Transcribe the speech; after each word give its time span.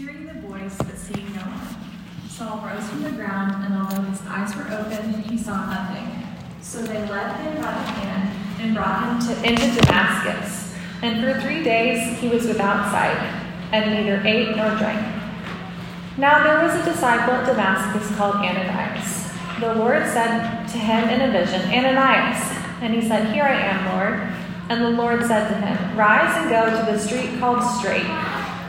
hearing 0.00 0.26
the 0.26 0.48
voice 0.48 0.76
but 0.78 0.96
seeing 0.96 1.26
no 1.34 1.42
one. 1.42 1.76
Saul 2.28 2.64
rose 2.66 2.88
from 2.88 3.02
the 3.02 3.12
ground, 3.12 3.64
and 3.66 3.74
although 3.74 4.08
his 4.08 4.22
eyes 4.26 4.56
were 4.56 4.64
open, 4.72 5.22
he 5.24 5.36
saw 5.36 5.66
nothing. 5.66 6.26
So 6.62 6.80
they 6.82 7.06
led 7.06 7.36
him 7.36 7.56
by 7.56 7.72
the 7.72 7.86
hand 8.00 8.60
and 8.60 8.74
brought 8.74 9.04
him 9.04 9.28
to, 9.28 9.46
into 9.46 9.80
Damascus. 9.82 10.74
And 11.02 11.22
for 11.22 11.38
three 11.42 11.62
days 11.62 12.18
he 12.18 12.28
was 12.28 12.46
without 12.46 12.90
sight, 12.90 13.18
and 13.72 13.92
neither 13.92 14.26
ate 14.26 14.56
nor 14.56 14.70
drank. 14.78 15.04
Now 16.16 16.44
there 16.44 16.64
was 16.64 16.74
a 16.80 16.90
disciple 16.90 17.34
at 17.34 17.46
Damascus 17.46 18.16
called 18.16 18.36
Ananias. 18.36 19.28
The 19.60 19.74
Lord 19.74 20.06
said 20.06 20.66
to 20.68 20.78
him 20.78 21.10
in 21.10 21.28
a 21.28 21.30
vision, 21.30 21.60
Ananias. 21.70 22.40
And 22.80 22.94
he 22.94 23.06
said, 23.06 23.34
Here 23.34 23.44
I 23.44 23.52
am, 23.52 23.98
Lord. 23.98 24.32
And 24.70 24.82
the 24.82 25.02
Lord 25.02 25.26
said 25.26 25.48
to 25.48 25.54
him, 25.54 25.98
Rise 25.98 26.34
and 26.40 26.48
go 26.48 26.70
to 26.70 26.90
the 26.90 26.98
street 26.98 27.38
called 27.38 27.62
Straight, 27.78 28.08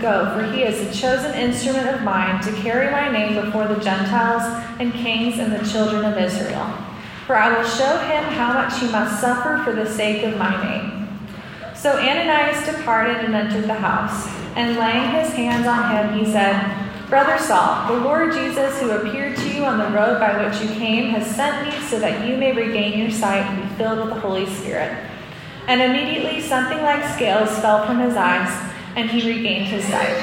Go, 0.00 0.30
for 0.34 0.50
he 0.52 0.62
is 0.62 0.80
a 0.80 1.00
chosen 1.00 1.34
instrument 1.34 1.88
of 1.88 2.02
mine 2.02 2.40
to 2.42 2.52
carry 2.52 2.90
my 2.90 3.10
name 3.10 3.34
before 3.34 3.66
the 3.66 3.80
Gentiles 3.80 4.42
and 4.78 4.92
kings 4.92 5.38
and 5.38 5.52
the 5.52 5.68
children 5.70 6.04
of 6.04 6.16
Israel. 6.16 6.72
For 7.26 7.36
I 7.36 7.56
will 7.56 7.68
show 7.68 7.98
him 7.98 8.24
how 8.24 8.52
much 8.52 8.78
he 8.78 8.88
must 8.90 9.20
suffer 9.20 9.62
for 9.64 9.72
the 9.72 9.90
sake 9.90 10.22
of 10.24 10.38
my 10.38 10.62
name. 10.62 11.08
So 11.74 11.98
Ananias 11.98 12.64
departed 12.64 13.24
and 13.24 13.34
entered 13.34 13.64
the 13.64 13.74
house. 13.74 14.26
And 14.56 14.76
laying 14.76 15.10
his 15.10 15.32
hands 15.34 15.66
on 15.66 15.94
him, 15.94 16.18
he 16.18 16.30
said, 16.30 16.74
Brother 17.08 17.38
Saul, 17.38 17.94
the 17.94 18.00
Lord 18.00 18.32
Jesus, 18.32 18.80
who 18.80 18.90
appeared 18.90 19.36
to 19.36 19.48
you 19.54 19.64
on 19.64 19.78
the 19.78 19.96
road 19.96 20.20
by 20.20 20.44
which 20.44 20.60
you 20.60 20.68
came, 20.76 21.10
has 21.10 21.26
sent 21.34 21.66
me 21.66 21.86
so 21.86 21.98
that 22.00 22.28
you 22.28 22.36
may 22.36 22.52
regain 22.52 22.98
your 22.98 23.10
sight 23.10 23.42
and 23.42 23.62
be 23.62 23.74
filled 23.76 24.00
with 24.00 24.14
the 24.14 24.20
Holy 24.20 24.46
Spirit. 24.46 24.96
And 25.68 25.80
immediately 25.80 26.40
something 26.40 26.78
like 26.82 27.04
scales 27.14 27.56
fell 27.60 27.86
from 27.86 28.00
his 28.00 28.16
eyes, 28.16 28.67
and 28.98 29.08
he 29.08 29.32
regained 29.32 29.66
his 29.66 29.84
sight. 29.84 30.20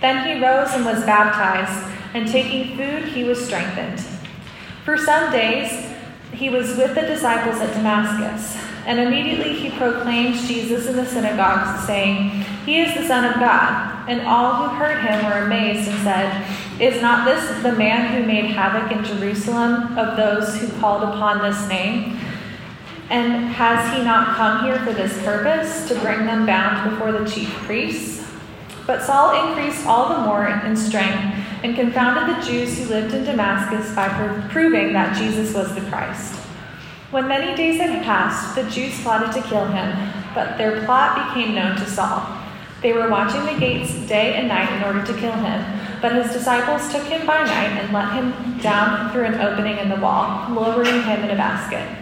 Then 0.00 0.26
he 0.26 0.44
rose 0.44 0.72
and 0.72 0.84
was 0.84 1.04
baptized, 1.04 1.88
and 2.14 2.26
taking 2.26 2.76
food, 2.76 3.04
he 3.04 3.22
was 3.22 3.42
strengthened. 3.42 4.00
For 4.84 4.98
some 4.98 5.30
days 5.30 5.88
he 6.32 6.50
was 6.50 6.76
with 6.76 6.96
the 6.96 7.02
disciples 7.02 7.60
at 7.60 7.72
Damascus, 7.74 8.60
and 8.86 8.98
immediately 8.98 9.54
he 9.54 9.70
proclaimed 9.78 10.34
Jesus 10.34 10.88
in 10.88 10.96
the 10.96 11.06
synagogues, 11.06 11.86
saying, 11.86 12.30
He 12.66 12.80
is 12.80 12.92
the 12.94 13.06
Son 13.06 13.24
of 13.24 13.34
God. 13.34 14.08
And 14.08 14.22
all 14.22 14.54
who 14.54 14.74
heard 14.74 15.04
him 15.04 15.24
were 15.24 15.46
amazed 15.46 15.88
and 15.88 16.02
said, 16.02 16.80
Is 16.80 17.00
not 17.00 17.24
this 17.24 17.62
the 17.62 17.70
man 17.70 18.12
who 18.12 18.26
made 18.26 18.46
havoc 18.46 18.90
in 18.90 19.04
Jerusalem 19.04 19.96
of 19.96 20.16
those 20.16 20.56
who 20.56 20.66
called 20.80 21.04
upon 21.04 21.40
this 21.40 21.68
name? 21.68 22.18
And 23.12 23.44
has 23.52 23.94
he 23.94 24.02
not 24.02 24.36
come 24.36 24.64
here 24.64 24.78
for 24.78 24.94
this 24.94 25.12
purpose, 25.22 25.86
to 25.88 25.94
bring 26.00 26.24
them 26.24 26.46
bound 26.46 26.90
before 26.90 27.12
the 27.12 27.28
chief 27.28 27.50
priests? 27.66 28.26
But 28.86 29.02
Saul 29.02 29.50
increased 29.50 29.86
all 29.86 30.08
the 30.08 30.26
more 30.26 30.48
in 30.48 30.74
strength 30.74 31.36
and 31.62 31.76
confounded 31.76 32.34
the 32.34 32.42
Jews 32.42 32.78
who 32.78 32.86
lived 32.86 33.12
in 33.12 33.24
Damascus 33.24 33.94
by 33.94 34.08
proving 34.48 34.94
that 34.94 35.14
Jesus 35.14 35.54
was 35.54 35.74
the 35.74 35.82
Christ. 35.82 36.36
When 37.10 37.28
many 37.28 37.54
days 37.54 37.78
had 37.78 38.02
passed, 38.02 38.54
the 38.54 38.68
Jews 38.70 38.98
plotted 39.02 39.30
to 39.32 39.46
kill 39.46 39.66
him, 39.66 39.94
but 40.34 40.56
their 40.56 40.82
plot 40.86 41.34
became 41.34 41.54
known 41.54 41.76
to 41.76 41.84
Saul. 41.84 42.26
They 42.80 42.94
were 42.94 43.10
watching 43.10 43.44
the 43.44 43.60
gates 43.60 43.92
day 44.08 44.36
and 44.36 44.48
night 44.48 44.72
in 44.72 44.84
order 44.84 45.04
to 45.04 45.20
kill 45.20 45.34
him, 45.34 45.62
but 46.00 46.14
his 46.14 46.32
disciples 46.32 46.90
took 46.90 47.04
him 47.04 47.26
by 47.26 47.44
night 47.44 47.78
and 47.78 47.92
let 47.92 48.14
him 48.14 48.58
down 48.60 49.12
through 49.12 49.26
an 49.26 49.34
opening 49.34 49.76
in 49.76 49.90
the 49.90 50.00
wall, 50.00 50.50
lowering 50.50 51.02
him 51.02 51.24
in 51.24 51.30
a 51.30 51.36
basket. 51.36 52.01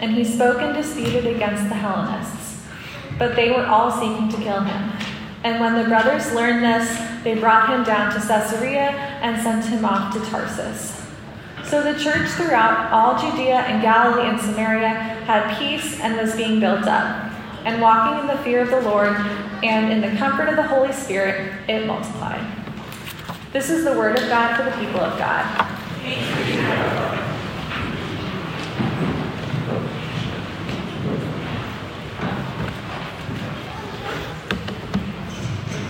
And 0.00 0.12
he 0.12 0.24
spoke 0.24 0.60
and 0.60 0.74
disputed 0.74 1.26
against 1.26 1.68
the 1.68 1.74
Hellenists. 1.74 2.62
But 3.18 3.34
they 3.34 3.50
were 3.50 3.64
all 3.64 3.90
seeking 3.90 4.28
to 4.28 4.36
kill 4.36 4.60
him. 4.60 4.92
And 5.42 5.60
when 5.60 5.74
the 5.74 5.88
brothers 5.88 6.32
learned 6.32 6.64
this, 6.64 6.88
they 7.22 7.34
brought 7.38 7.70
him 7.70 7.84
down 7.84 8.12
to 8.12 8.26
Caesarea 8.26 8.90
and 9.22 9.40
sent 9.42 9.64
him 9.64 9.84
off 9.84 10.12
to 10.14 10.20
Tarsus. 10.30 11.02
So 11.64 11.82
the 11.82 11.98
church 11.98 12.28
throughout 12.30 12.92
all 12.92 13.18
Judea 13.18 13.60
and 13.60 13.82
Galilee 13.82 14.28
and 14.28 14.40
Samaria 14.40 14.88
had 14.88 15.58
peace 15.58 15.98
and 16.00 16.16
was 16.16 16.36
being 16.36 16.60
built 16.60 16.86
up. 16.86 17.32
And 17.64 17.82
walking 17.82 18.20
in 18.20 18.26
the 18.28 18.42
fear 18.44 18.60
of 18.60 18.70
the 18.70 18.82
Lord 18.82 19.16
and 19.64 19.92
in 19.92 20.00
the 20.00 20.16
comfort 20.16 20.48
of 20.48 20.56
the 20.56 20.62
Holy 20.62 20.92
Spirit, 20.92 21.52
it 21.68 21.86
multiplied. 21.86 22.46
This 23.52 23.70
is 23.70 23.84
the 23.84 23.92
word 23.92 24.16
of 24.18 24.28
God 24.28 24.56
for 24.56 24.64
the 24.64 24.76
people 24.76 25.00
of 25.00 25.18
God. 25.18 27.14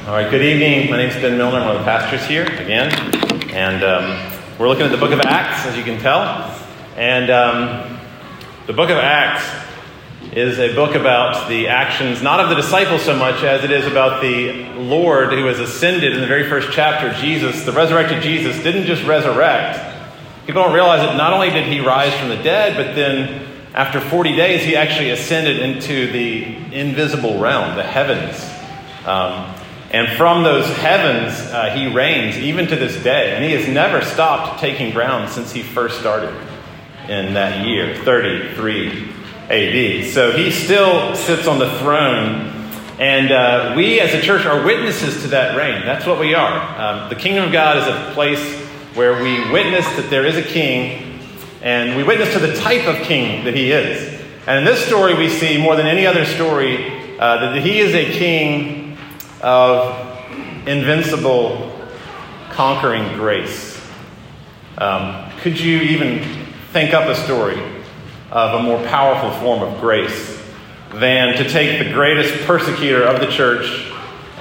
All 0.06 0.12
right, 0.12 0.30
good 0.30 0.40
evening. 0.40 0.88
My 0.88 0.98
name 0.98 1.08
is 1.08 1.16
Ben 1.16 1.36
Milner. 1.36 1.58
I'm 1.58 1.66
one 1.66 1.74
of 1.74 1.80
the 1.80 1.84
pastors 1.84 2.24
here 2.28 2.44
again. 2.44 2.92
And 3.50 3.82
um, 3.82 4.40
we're 4.56 4.68
looking 4.68 4.84
at 4.84 4.92
the 4.92 4.96
book 4.96 5.10
of 5.10 5.18
Acts, 5.18 5.66
as 5.66 5.76
you 5.76 5.82
can 5.82 6.00
tell. 6.00 6.22
And 6.94 7.28
um, 7.28 7.98
the 8.68 8.72
book 8.72 8.88
of 8.88 8.98
Acts 8.98 9.42
is 10.32 10.60
a 10.60 10.76
book 10.76 10.94
about 10.94 11.48
the 11.48 11.66
actions, 11.66 12.22
not 12.22 12.38
of 12.38 12.50
the 12.50 12.54
disciples 12.54 13.02
so 13.02 13.16
much 13.16 13.42
as 13.42 13.64
it 13.64 13.72
is 13.72 13.84
about 13.84 14.22
the 14.22 14.66
Lord 14.74 15.32
who 15.32 15.46
has 15.46 15.58
ascended 15.58 16.12
in 16.12 16.20
the 16.20 16.28
very 16.28 16.48
first 16.48 16.68
chapter. 16.70 17.12
Jesus, 17.20 17.64
the 17.64 17.72
resurrected 17.72 18.22
Jesus, 18.22 18.62
didn't 18.62 18.84
just 18.84 19.02
resurrect. 19.02 19.80
People 20.46 20.62
don't 20.62 20.72
realize 20.72 21.00
that 21.00 21.16
not 21.16 21.32
only 21.32 21.50
did 21.50 21.66
he 21.66 21.80
rise 21.80 22.14
from 22.14 22.28
the 22.28 22.40
dead, 22.44 22.76
but 22.76 22.94
then 22.94 23.44
after 23.74 24.00
40 24.00 24.36
days, 24.36 24.62
he 24.62 24.76
actually 24.76 25.10
ascended 25.10 25.58
into 25.58 26.12
the 26.12 26.44
invisible 26.72 27.40
realm, 27.40 27.74
the 27.74 27.82
heavens. 27.82 28.40
Um, 29.04 29.52
and 29.92 30.16
from 30.16 30.42
those 30.42 30.66
heavens, 30.76 31.34
uh, 31.52 31.70
he 31.74 31.86
reigns 31.86 32.36
even 32.38 32.66
to 32.66 32.76
this 32.76 33.00
day. 33.02 33.34
And 33.34 33.44
he 33.44 33.52
has 33.52 33.68
never 33.68 34.02
stopped 34.02 34.60
taking 34.60 34.92
ground 34.92 35.30
since 35.30 35.52
he 35.52 35.62
first 35.62 36.00
started. 36.00 36.34
in 37.08 37.34
that 37.34 37.64
year, 37.64 37.94
33 38.04 39.12
AD. 39.48 40.06
So 40.12 40.32
he 40.32 40.50
still 40.50 41.14
sits 41.14 41.46
on 41.46 41.60
the 41.60 41.70
throne. 41.78 42.52
And 42.98 43.30
uh, 43.30 43.74
we 43.76 44.00
as 44.00 44.12
a 44.12 44.20
church 44.20 44.44
are 44.44 44.64
witnesses 44.64 45.22
to 45.22 45.28
that 45.28 45.56
reign. 45.56 45.86
That's 45.86 46.04
what 46.04 46.18
we 46.18 46.34
are. 46.34 46.80
Um, 46.80 47.08
the 47.08 47.14
kingdom 47.14 47.44
of 47.44 47.52
God 47.52 47.76
is 47.76 47.86
a 47.86 48.12
place 48.12 48.42
where 48.96 49.22
we 49.22 49.52
witness 49.52 49.86
that 49.96 50.08
there 50.10 50.26
is 50.26 50.36
a 50.36 50.42
king, 50.42 51.20
and 51.62 51.96
we 51.96 52.02
witness 52.02 52.32
to 52.32 52.40
the 52.40 52.56
type 52.56 52.88
of 52.88 53.06
king 53.06 53.44
that 53.44 53.54
he 53.54 53.70
is. 53.70 54.20
And 54.46 54.60
in 54.60 54.64
this 54.64 54.84
story, 54.84 55.14
we 55.14 55.28
see 55.28 55.62
more 55.62 55.76
than 55.76 55.86
any 55.86 56.06
other 56.06 56.24
story 56.24 56.90
uh, 57.20 57.52
that 57.52 57.62
he 57.62 57.78
is 57.78 57.94
a 57.94 58.18
king 58.18 58.75
of 59.46 60.66
invincible, 60.66 61.72
conquering 62.50 63.16
grace. 63.16 63.81
Um, 64.76 65.31
could 65.38 65.60
you 65.60 65.78
even 65.82 66.44
think 66.72 66.93
up 66.93 67.08
a 67.08 67.14
story 67.14 67.56
of 68.32 68.60
a 68.60 68.62
more 68.64 68.84
powerful 68.88 69.31
form 69.40 69.62
of 69.62 69.81
grace 69.81 70.43
than 70.94 71.37
to 71.37 71.48
take 71.48 71.78
the 71.78 71.93
greatest 71.93 72.44
persecutor 72.44 73.04
of 73.04 73.20
the 73.20 73.28
church 73.28 73.88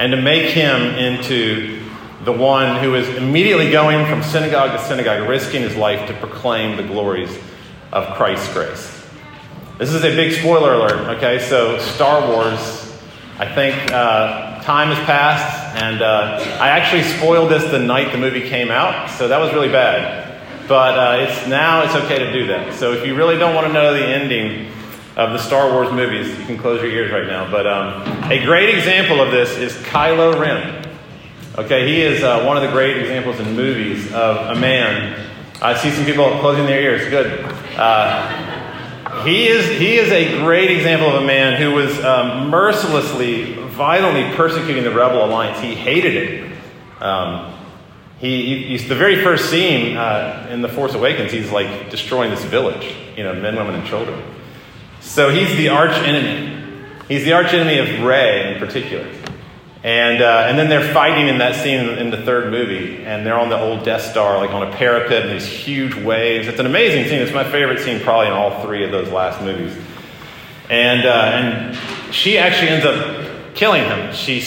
and 0.00 0.10
to 0.10 0.20
make 0.20 0.50
him 0.50 0.82
into 0.96 1.84
the 2.24 2.32
one 2.32 2.82
who 2.82 2.96
is 2.96 3.08
immediately 3.16 3.70
going 3.70 4.04
from 4.06 4.24
synagogue 4.24 4.76
to 4.76 4.84
synagogue, 4.86 5.28
risking 5.28 5.62
his 5.62 5.76
life 5.76 6.08
to 6.08 6.14
proclaim 6.14 6.76
the 6.76 6.82
glories 6.82 7.38
of 7.92 8.12
Christ's 8.16 8.52
grace? 8.52 9.06
This 9.78 9.92
is 9.92 10.02
a 10.02 10.10
big 10.16 10.32
spoiler 10.32 10.74
alert, 10.74 11.16
okay? 11.16 11.38
So, 11.38 11.78
Star 11.78 12.28
Wars, 12.28 12.92
I 13.38 13.54
think 13.54 13.92
uh, 13.92 14.45
time 14.66 14.88
has 14.88 14.98
passed, 15.06 15.76
and 15.80 16.02
uh, 16.02 16.40
I 16.60 16.70
actually 16.70 17.04
spoiled 17.04 17.52
this 17.52 17.70
the 17.70 17.78
night 17.78 18.10
the 18.10 18.18
movie 18.18 18.48
came 18.48 18.72
out, 18.72 19.08
so 19.10 19.28
that 19.28 19.38
was 19.38 19.52
really 19.54 19.68
bad. 19.68 20.42
But 20.66 20.98
uh, 20.98 21.22
it's 21.22 21.46
now 21.46 21.84
it's 21.84 21.94
okay 21.94 22.18
to 22.18 22.32
do 22.32 22.48
that. 22.48 22.74
So, 22.74 22.92
if 22.92 23.06
you 23.06 23.14
really 23.14 23.38
don't 23.38 23.54
want 23.54 23.68
to 23.68 23.72
know 23.72 23.94
the 23.94 24.04
ending 24.04 24.72
of 25.16 25.30
the 25.30 25.38
Star 25.38 25.70
Wars 25.70 25.92
movies, 25.92 26.36
you 26.36 26.44
can 26.46 26.58
close 26.58 26.82
your 26.82 26.90
ears 26.90 27.12
right 27.12 27.28
now. 27.28 27.48
But 27.48 27.68
um, 27.68 28.30
a 28.30 28.44
great 28.44 28.76
example 28.76 29.20
of 29.20 29.30
this 29.30 29.56
is 29.56 29.72
Kylo 29.86 30.38
Ren. 30.38 30.84
Okay, 31.56 31.86
he 31.86 32.02
is 32.02 32.24
uh, 32.24 32.42
one 32.42 32.56
of 32.56 32.64
the 32.64 32.70
great 32.70 32.96
examples 32.96 33.38
in 33.38 33.54
movies 33.54 34.12
of 34.12 34.56
a 34.56 34.60
man. 34.60 35.30
I 35.62 35.74
see 35.74 35.92
some 35.92 36.04
people 36.04 36.24
closing 36.40 36.66
their 36.66 36.82
ears. 36.82 37.08
Good. 37.08 37.44
Uh, 37.78 39.24
he 39.24 39.46
is, 39.46 39.78
he 39.78 39.96
is 39.96 40.10
a 40.10 40.38
great 40.40 40.70
example 40.70 41.08
of 41.08 41.22
a 41.22 41.26
man 41.26 41.60
who 41.60 41.72
was 41.72 42.04
um, 42.04 42.50
mercilessly, 42.50 43.54
violently 43.76 44.34
persecuting 44.36 44.82
the 44.82 44.90
rebel 44.90 45.24
alliance. 45.24 45.60
He 45.60 45.74
hated 45.74 46.16
it. 46.16 47.02
Um, 47.02 47.52
he, 48.18 48.76
he, 48.76 48.88
the 48.88 48.94
very 48.94 49.22
first 49.22 49.50
scene 49.50 49.96
uh, 49.96 50.48
in 50.50 50.62
The 50.62 50.68
Force 50.68 50.94
Awakens, 50.94 51.30
he's 51.30 51.52
like 51.52 51.90
destroying 51.90 52.30
this 52.30 52.42
village, 52.44 52.94
you 53.16 53.22
know, 53.22 53.34
men, 53.34 53.56
women, 53.56 53.74
and 53.74 53.86
children. 53.86 54.22
So 55.00 55.28
he's 55.28 55.54
the 55.56 55.68
arch 55.68 55.92
enemy. 55.92 56.54
He's 57.08 57.24
the 57.24 57.34
arch 57.34 57.52
enemy 57.52 57.78
of 57.78 58.02
Rey 58.02 58.54
in 58.54 58.58
particular. 58.58 59.06
And, 59.84 60.20
uh, 60.20 60.46
and 60.48 60.58
then 60.58 60.68
they're 60.68 60.92
fighting 60.92 61.28
in 61.28 61.38
that 61.38 61.62
scene 61.62 61.78
in, 61.78 61.98
in, 61.98 62.10
the 62.10 62.16
third 62.16 62.50
movie, 62.50 63.04
and 63.04 63.24
they're 63.24 63.38
on 63.38 63.50
the 63.50 63.60
old 63.60 63.84
Death 63.84 64.02
Star, 64.02 64.38
like 64.38 64.50
on 64.50 64.66
a 64.66 64.72
parapet, 64.72 65.26
and 65.26 65.32
these 65.32 65.46
huge 65.46 65.94
waves. 65.94 66.48
It's 66.48 66.58
an 66.58 66.66
amazing 66.66 67.04
scene. 67.04 67.20
It's 67.20 67.32
my 67.32 67.48
favorite 67.48 67.78
scene, 67.80 68.00
probably 68.00 68.26
in 68.26 68.32
all 68.32 68.62
three 68.64 68.82
of 68.82 68.90
those 68.90 69.10
last 69.10 69.40
movies. 69.42 69.76
And, 70.68 71.06
uh, 71.06 71.12
and 71.12 72.12
she 72.12 72.36
actually 72.36 72.70
ends 72.70 72.84
up 72.84 73.25
killing 73.56 73.82
him. 73.82 74.14
She 74.14 74.40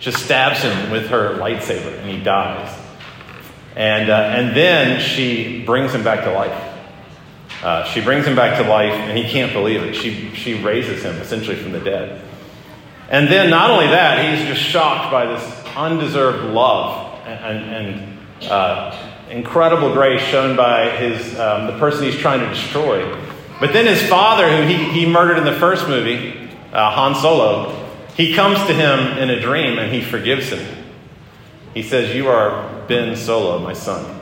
just 0.00 0.24
stabs 0.24 0.60
him 0.62 0.90
with 0.90 1.08
her 1.08 1.34
lightsaber, 1.34 1.96
and 1.98 2.10
he 2.10 2.22
dies. 2.22 2.76
And, 3.76 4.10
uh, 4.10 4.14
and 4.14 4.56
then 4.56 5.00
she 5.00 5.64
brings 5.64 5.94
him 5.94 6.02
back 6.02 6.24
to 6.24 6.32
life. 6.32 6.64
Uh, 7.62 7.84
she 7.84 8.00
brings 8.00 8.26
him 8.26 8.34
back 8.34 8.60
to 8.60 8.68
life, 8.68 8.92
and 8.92 9.16
he 9.16 9.30
can't 9.30 9.52
believe 9.52 9.82
it. 9.82 9.94
She, 9.94 10.34
she 10.34 10.62
raises 10.62 11.02
him 11.02 11.14
essentially 11.16 11.56
from 11.56 11.72
the 11.72 11.80
dead. 11.80 12.22
And 13.10 13.28
then, 13.28 13.50
not 13.50 13.70
only 13.70 13.86
that, 13.86 14.36
he's 14.36 14.46
just 14.48 14.60
shocked 14.60 15.10
by 15.10 15.26
this 15.26 15.66
undeserved 15.76 16.44
love 16.52 17.18
and, 17.26 17.64
and 17.64 18.50
uh, 18.50 18.96
incredible 19.30 19.92
grace 19.92 20.20
shown 20.22 20.56
by 20.56 20.90
his, 20.90 21.38
um, 21.38 21.66
the 21.66 21.78
person 21.78 22.04
he's 22.04 22.16
trying 22.16 22.40
to 22.40 22.48
destroy. 22.48 23.10
But 23.60 23.72
then 23.72 23.86
his 23.86 24.02
father, 24.08 24.48
who 24.56 24.66
he, 24.66 25.00
he 25.00 25.06
murdered 25.06 25.38
in 25.38 25.44
the 25.44 25.58
first 25.58 25.88
movie, 25.88 26.50
uh, 26.72 26.90
Han 26.90 27.14
Solo, 27.14 27.77
he 28.18 28.34
comes 28.34 28.58
to 28.66 28.74
him 28.74 29.16
in 29.16 29.30
a 29.30 29.38
dream 29.38 29.78
and 29.78 29.92
he 29.92 30.02
forgives 30.02 30.50
him. 30.50 30.84
He 31.72 31.84
says, 31.84 32.16
You 32.16 32.26
are 32.28 32.84
Ben 32.88 33.16
Solo, 33.16 33.60
my 33.60 33.74
son. 33.74 34.20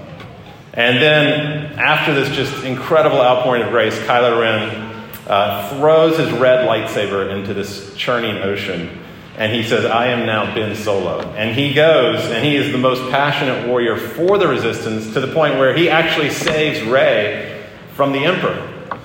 And 0.74 0.98
then, 1.00 1.78
after 1.78 2.12
this 2.12 2.28
just 2.36 2.62
incredible 2.62 3.22
outpouring 3.22 3.62
of 3.62 3.70
grace, 3.70 3.98
Kylo 4.00 4.38
Ren 4.38 5.10
uh, 5.26 5.70
throws 5.70 6.18
his 6.18 6.30
red 6.32 6.68
lightsaber 6.68 7.34
into 7.34 7.54
this 7.54 7.96
churning 7.96 8.36
ocean. 8.36 9.02
And 9.38 9.50
he 9.50 9.62
says, 9.62 9.86
I 9.86 10.08
am 10.08 10.26
now 10.26 10.54
Ben 10.54 10.76
Solo. 10.76 11.20
And 11.32 11.58
he 11.58 11.72
goes, 11.72 12.20
and 12.26 12.44
he 12.44 12.56
is 12.56 12.72
the 12.72 12.78
most 12.78 13.10
passionate 13.10 13.66
warrior 13.66 13.96
for 13.96 14.36
the 14.36 14.46
resistance 14.46 15.14
to 15.14 15.20
the 15.20 15.32
point 15.32 15.58
where 15.58 15.74
he 15.74 15.88
actually 15.88 16.28
saves 16.28 16.86
Rey 16.86 17.66
from 17.94 18.12
the 18.12 18.26
Emperor. 18.26 18.98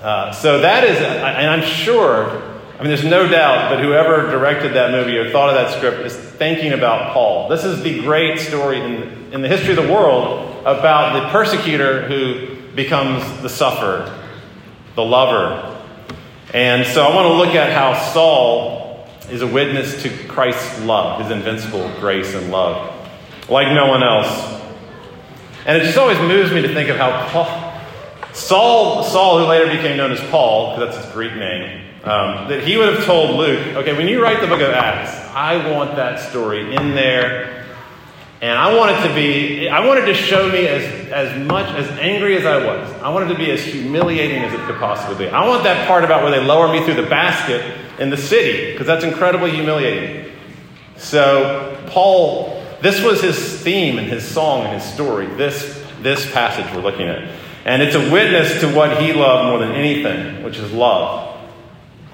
Uh, 0.00 0.30
so 0.30 0.60
that 0.60 0.84
is, 0.84 0.98
and 0.98 1.50
I'm 1.50 1.62
sure, 1.62 2.49
I 2.80 2.82
mean, 2.82 2.88
there's 2.88 3.04
no 3.04 3.28
doubt 3.28 3.68
that 3.70 3.84
whoever 3.84 4.30
directed 4.30 4.72
that 4.72 4.90
movie 4.90 5.18
or 5.18 5.30
thought 5.30 5.50
of 5.50 5.54
that 5.54 5.76
script 5.76 6.00
is 6.06 6.16
thinking 6.16 6.72
about 6.72 7.12
Paul. 7.12 7.50
This 7.50 7.62
is 7.62 7.82
the 7.82 8.00
great 8.00 8.38
story 8.38 8.80
in, 8.80 9.34
in 9.34 9.42
the 9.42 9.48
history 9.48 9.76
of 9.76 9.84
the 9.84 9.92
world 9.92 10.64
about 10.64 11.12
the 11.12 11.28
persecutor 11.28 12.08
who 12.08 12.56
becomes 12.74 13.42
the 13.42 13.50
sufferer 13.50 14.16
the 14.94 15.04
lover. 15.04 15.78
And 16.54 16.86
so 16.86 17.04
I 17.04 17.14
want 17.14 17.26
to 17.26 17.34
look 17.34 17.54
at 17.54 17.70
how 17.70 18.12
Saul 18.14 19.06
is 19.30 19.42
a 19.42 19.46
witness 19.46 20.02
to 20.02 20.08
Christ's 20.26 20.80
love, 20.80 21.20
his 21.20 21.30
invincible 21.30 21.86
grace 22.00 22.34
and 22.34 22.50
love, 22.50 22.94
like 23.50 23.74
no 23.74 23.88
one 23.88 24.02
else. 24.02 24.62
And 25.66 25.76
it 25.76 25.84
just 25.84 25.98
always 25.98 26.18
moves 26.18 26.50
me 26.50 26.62
to 26.62 26.72
think 26.72 26.88
of 26.88 26.96
how 26.96 27.28
Paul, 27.28 28.32
Saul, 28.32 29.04
Saul, 29.04 29.40
who 29.40 29.44
later 29.44 29.66
became 29.66 29.98
known 29.98 30.12
as 30.12 30.20
Paul, 30.30 30.74
because 30.74 30.94
that's 30.94 31.04
his 31.04 31.14
Greek 31.14 31.34
name, 31.34 31.89
um, 32.04 32.48
that 32.48 32.64
he 32.64 32.76
would 32.76 32.94
have 32.94 33.04
told 33.04 33.36
Luke, 33.36 33.76
okay, 33.76 33.96
when 33.96 34.08
you 34.08 34.22
write 34.22 34.40
the 34.40 34.46
book 34.46 34.60
of 34.60 34.70
Acts, 34.70 35.12
I 35.34 35.70
want 35.70 35.96
that 35.96 36.18
story 36.30 36.74
in 36.74 36.94
there 36.94 37.60
and 38.40 38.58
I 38.58 38.74
wanted 38.74 39.06
to 39.06 39.14
be, 39.14 39.68
I 39.68 39.86
wanted 39.86 40.06
to 40.06 40.14
show 40.14 40.48
me 40.48 40.66
as, 40.66 41.10
as 41.10 41.46
much, 41.46 41.66
as 41.74 41.86
angry 41.98 42.38
as 42.38 42.46
I 42.46 42.64
was. 42.64 42.90
I 43.02 43.10
wanted 43.10 43.28
to 43.28 43.34
be 43.34 43.50
as 43.50 43.62
humiliating 43.62 44.38
as 44.38 44.54
it 44.54 44.60
could 44.60 44.76
possibly 44.76 45.26
be. 45.26 45.30
I 45.30 45.46
want 45.46 45.64
that 45.64 45.86
part 45.86 46.04
about 46.04 46.22
where 46.22 46.30
they 46.30 46.42
lower 46.42 46.72
me 46.72 46.82
through 46.82 46.94
the 46.94 47.08
basket 47.08 47.62
in 47.98 48.08
the 48.08 48.16
city, 48.16 48.72
because 48.72 48.86
that's 48.86 49.04
incredibly 49.04 49.50
humiliating. 49.50 50.32
So, 50.96 51.78
Paul, 51.88 52.64
this 52.80 53.04
was 53.04 53.20
his 53.20 53.60
theme 53.60 53.98
and 53.98 54.08
his 54.08 54.26
song 54.26 54.64
and 54.64 54.80
his 54.80 54.90
story, 54.90 55.26
this, 55.26 55.84
this 56.00 56.30
passage 56.32 56.64
we're 56.74 56.80
looking 56.80 57.08
at. 57.08 57.30
And 57.66 57.82
it's 57.82 57.94
a 57.94 58.10
witness 58.10 58.58
to 58.62 58.74
what 58.74 59.02
he 59.02 59.12
loved 59.12 59.50
more 59.50 59.58
than 59.58 59.72
anything, 59.72 60.42
which 60.42 60.56
is 60.56 60.72
love. 60.72 61.29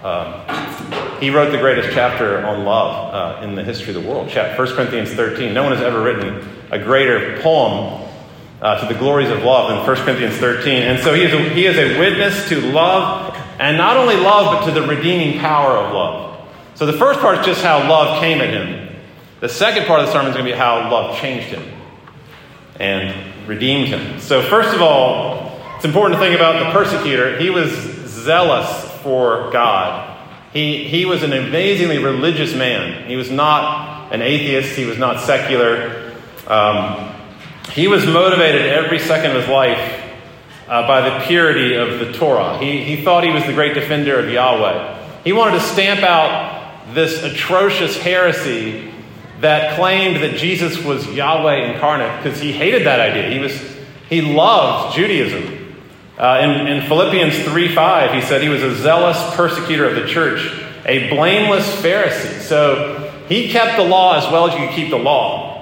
Um, 0.06 1.18
he 1.20 1.30
wrote 1.30 1.50
the 1.50 1.58
greatest 1.58 1.92
chapter 1.92 2.46
on 2.46 2.64
love 2.64 3.12
uh, 3.12 3.42
in 3.42 3.56
the 3.56 3.64
history 3.64 3.92
of 3.92 4.00
the 4.00 4.08
world, 4.08 4.32
1 4.32 4.54
Corinthians 4.54 5.12
13. 5.12 5.52
No 5.52 5.64
one 5.64 5.72
has 5.72 5.82
ever 5.82 6.00
written 6.00 6.48
a 6.70 6.78
greater 6.78 7.40
poem 7.40 8.08
uh, 8.62 8.78
to 8.80 8.92
the 8.92 8.96
glories 8.96 9.30
of 9.30 9.42
love 9.42 9.68
than 9.68 9.84
1 9.84 10.04
Corinthians 10.04 10.36
13. 10.36 10.82
And 10.84 11.02
so 11.02 11.12
he 11.12 11.22
is, 11.24 11.32
a, 11.32 11.48
he 11.48 11.66
is 11.66 11.76
a 11.76 11.98
witness 11.98 12.48
to 12.50 12.60
love, 12.70 13.36
and 13.58 13.76
not 13.76 13.96
only 13.96 14.14
love, 14.14 14.60
but 14.60 14.66
to 14.66 14.80
the 14.80 14.86
redeeming 14.86 15.40
power 15.40 15.72
of 15.76 15.92
love. 15.92 16.48
So 16.76 16.86
the 16.86 16.92
first 16.92 17.18
part 17.18 17.40
is 17.40 17.46
just 17.46 17.62
how 17.62 17.78
love 17.88 18.20
came 18.20 18.40
at 18.40 18.50
him. 18.50 18.94
The 19.40 19.48
second 19.48 19.86
part 19.86 19.98
of 19.98 20.06
the 20.06 20.12
sermon 20.12 20.28
is 20.28 20.36
going 20.36 20.46
to 20.46 20.52
be 20.52 20.56
how 20.56 20.88
love 20.88 21.18
changed 21.18 21.48
him 21.48 21.64
and 22.78 23.48
redeemed 23.48 23.88
him. 23.88 24.20
So, 24.20 24.40
first 24.40 24.72
of 24.72 24.80
all, 24.80 25.60
it's 25.74 25.84
important 25.84 26.20
to 26.20 26.24
think 26.24 26.36
about 26.36 26.64
the 26.64 26.70
persecutor. 26.70 27.38
He 27.38 27.50
was 27.50 27.70
zealous 28.06 28.86
for 29.06 29.52
God. 29.52 30.18
He, 30.52 30.82
he 30.82 31.04
was 31.04 31.22
an 31.22 31.32
amazingly 31.32 31.98
religious 31.98 32.56
man. 32.56 33.08
He 33.08 33.14
was 33.14 33.30
not 33.30 34.12
an 34.12 34.20
atheist, 34.20 34.76
he 34.76 34.84
was 34.84 34.98
not 34.98 35.20
secular. 35.20 36.12
Um, 36.48 37.14
he 37.70 37.86
was 37.86 38.04
motivated 38.04 38.62
every 38.62 38.98
second 38.98 39.30
of 39.30 39.42
his 39.42 39.48
life 39.48 40.02
uh, 40.66 40.88
by 40.88 41.08
the 41.08 41.24
purity 41.26 41.74
of 41.74 42.00
the 42.00 42.12
Torah. 42.14 42.58
He, 42.58 42.82
he 42.82 43.04
thought 43.04 43.22
he 43.22 43.30
was 43.30 43.46
the 43.46 43.52
great 43.52 43.74
defender 43.74 44.18
of 44.18 44.28
Yahweh. 44.28 45.22
He 45.22 45.32
wanted 45.32 45.52
to 45.52 45.60
stamp 45.60 46.00
out 46.00 46.92
this 46.92 47.22
atrocious 47.22 47.96
heresy 47.96 48.92
that 49.40 49.78
claimed 49.78 50.16
that 50.24 50.36
Jesus 50.36 50.82
was 50.82 51.06
Yahweh 51.12 51.72
incarnate 51.72 52.24
because 52.24 52.40
he 52.40 52.50
hated 52.50 52.86
that 52.86 52.98
idea. 52.98 53.30
He, 53.30 53.38
was, 53.38 53.76
he 54.08 54.20
loved 54.20 54.96
Judaism. 54.96 55.55
Uh, 56.18 56.40
in, 56.42 56.66
in 56.66 56.88
Philippians 56.88 57.44
3 57.44 57.74
5, 57.74 58.14
he 58.14 58.20
said 58.22 58.40
he 58.40 58.48
was 58.48 58.62
a 58.62 58.74
zealous 58.74 59.18
persecutor 59.36 59.86
of 59.86 59.96
the 59.96 60.06
church, 60.06 60.50
a 60.86 61.10
blameless 61.10 61.66
Pharisee. 61.82 62.40
So 62.40 63.12
he 63.28 63.50
kept 63.50 63.76
the 63.76 63.84
law 63.84 64.16
as 64.16 64.30
well 64.32 64.48
as 64.48 64.58
you 64.58 64.66
could 64.66 64.74
keep 64.74 64.90
the 64.90 64.98
law. 64.98 65.56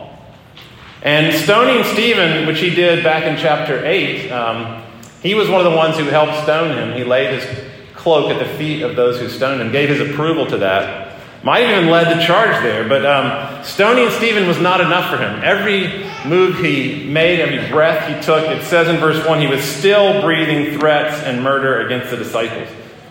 And 1.02 1.34
stoning 1.34 1.84
Stephen, 1.84 2.46
which 2.46 2.60
he 2.60 2.70
did 2.70 3.02
back 3.02 3.24
in 3.24 3.36
chapter 3.36 3.84
8, 3.84 4.30
um, 4.30 4.82
He 5.22 5.34
was 5.34 5.48
one 5.48 5.64
of 5.64 5.70
the 5.70 5.76
ones 5.76 5.98
who 5.98 6.04
helped 6.04 6.42
stone 6.44 6.78
him. 6.78 6.96
He 6.96 7.04
laid 7.04 7.40
his 7.40 7.64
cloak 7.94 8.30
at 8.30 8.38
the 8.38 8.56
feet 8.56 8.82
of 8.82 8.96
those 8.96 9.18
who 9.18 9.28
stoned 9.28 9.60
him, 9.60 9.72
gave 9.72 9.88
his 9.88 10.00
approval 10.00 10.46
to 10.46 10.58
that. 10.58 11.03
Might 11.44 11.58
have 11.58 11.76
even 11.76 11.90
led 11.90 12.16
the 12.16 12.24
charge 12.24 12.62
there, 12.62 12.88
but 12.88 13.04
um, 13.04 13.62
stoning 13.64 14.08
Stephen 14.12 14.48
was 14.48 14.58
not 14.58 14.80
enough 14.80 15.10
for 15.10 15.18
him. 15.18 15.42
Every 15.44 16.10
move 16.26 16.58
he 16.58 17.04
made, 17.04 17.38
every 17.38 17.70
breath 17.70 18.08
he 18.08 18.18
took, 18.24 18.48
it 18.48 18.64
says 18.64 18.88
in 18.88 18.96
verse 18.96 19.26
1, 19.26 19.42
he 19.42 19.46
was 19.46 19.62
still 19.62 20.22
breathing 20.22 20.78
threats 20.78 21.22
and 21.22 21.42
murder 21.42 21.84
against 21.84 22.10
the 22.10 22.16
disciples. 22.16 22.66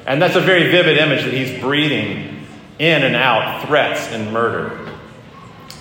And 0.07 0.19
that's 0.19 0.35
a 0.35 0.41
very 0.41 0.71
vivid 0.71 0.97
image 0.97 1.25
that 1.25 1.31
he's 1.31 1.61
breathing 1.61 2.47
in 2.79 3.03
and 3.03 3.15
out 3.15 3.67
threats 3.67 4.07
and 4.07 4.33
murder. 4.33 4.91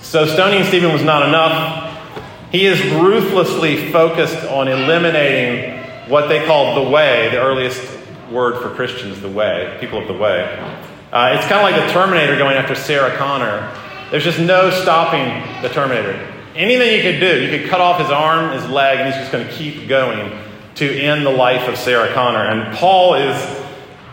So 0.02 0.26
stoning 0.26 0.64
Stephen 0.64 0.92
was 0.92 1.02
not 1.02 1.26
enough. 1.26 1.88
He 2.52 2.66
is 2.66 2.84
ruthlessly 2.92 3.90
focused 3.90 4.44
on 4.44 4.68
eliminating 4.68 5.82
what 6.06 6.28
they 6.28 6.44
called 6.44 6.86
the 6.86 6.90
way, 6.90 7.30
the 7.30 7.40
earliest 7.40 7.82
word 8.30 8.60
for 8.60 8.74
Christians, 8.74 9.22
the 9.22 9.30
way, 9.30 9.74
people 9.80 9.98
of 9.98 10.06
the 10.06 10.12
way. 10.12 10.90
Uh, 11.12 11.36
it's 11.36 11.46
kind 11.46 11.60
of 11.60 11.70
like 11.70 11.86
the 11.86 11.92
Terminator 11.92 12.38
going 12.38 12.56
after 12.56 12.74
Sarah 12.74 13.14
Connor. 13.18 13.70
There's 14.10 14.24
just 14.24 14.38
no 14.38 14.70
stopping 14.70 15.62
the 15.62 15.68
Terminator. 15.68 16.14
Anything 16.54 16.96
you 16.96 17.02
could 17.02 17.20
do, 17.20 17.42
you 17.42 17.50
could 17.50 17.68
cut 17.68 17.82
off 17.82 18.00
his 18.00 18.08
arm, 18.08 18.52
his 18.52 18.66
leg, 18.70 18.98
and 18.98 19.08
he's 19.08 19.16
just 19.16 19.30
going 19.30 19.46
to 19.46 19.52
keep 19.52 19.88
going 19.88 20.38
to 20.76 20.90
end 20.90 21.26
the 21.26 21.30
life 21.30 21.68
of 21.68 21.76
Sarah 21.76 22.12
Connor. 22.14 22.42
And 22.42 22.74
Paul 22.78 23.16
is 23.16 23.62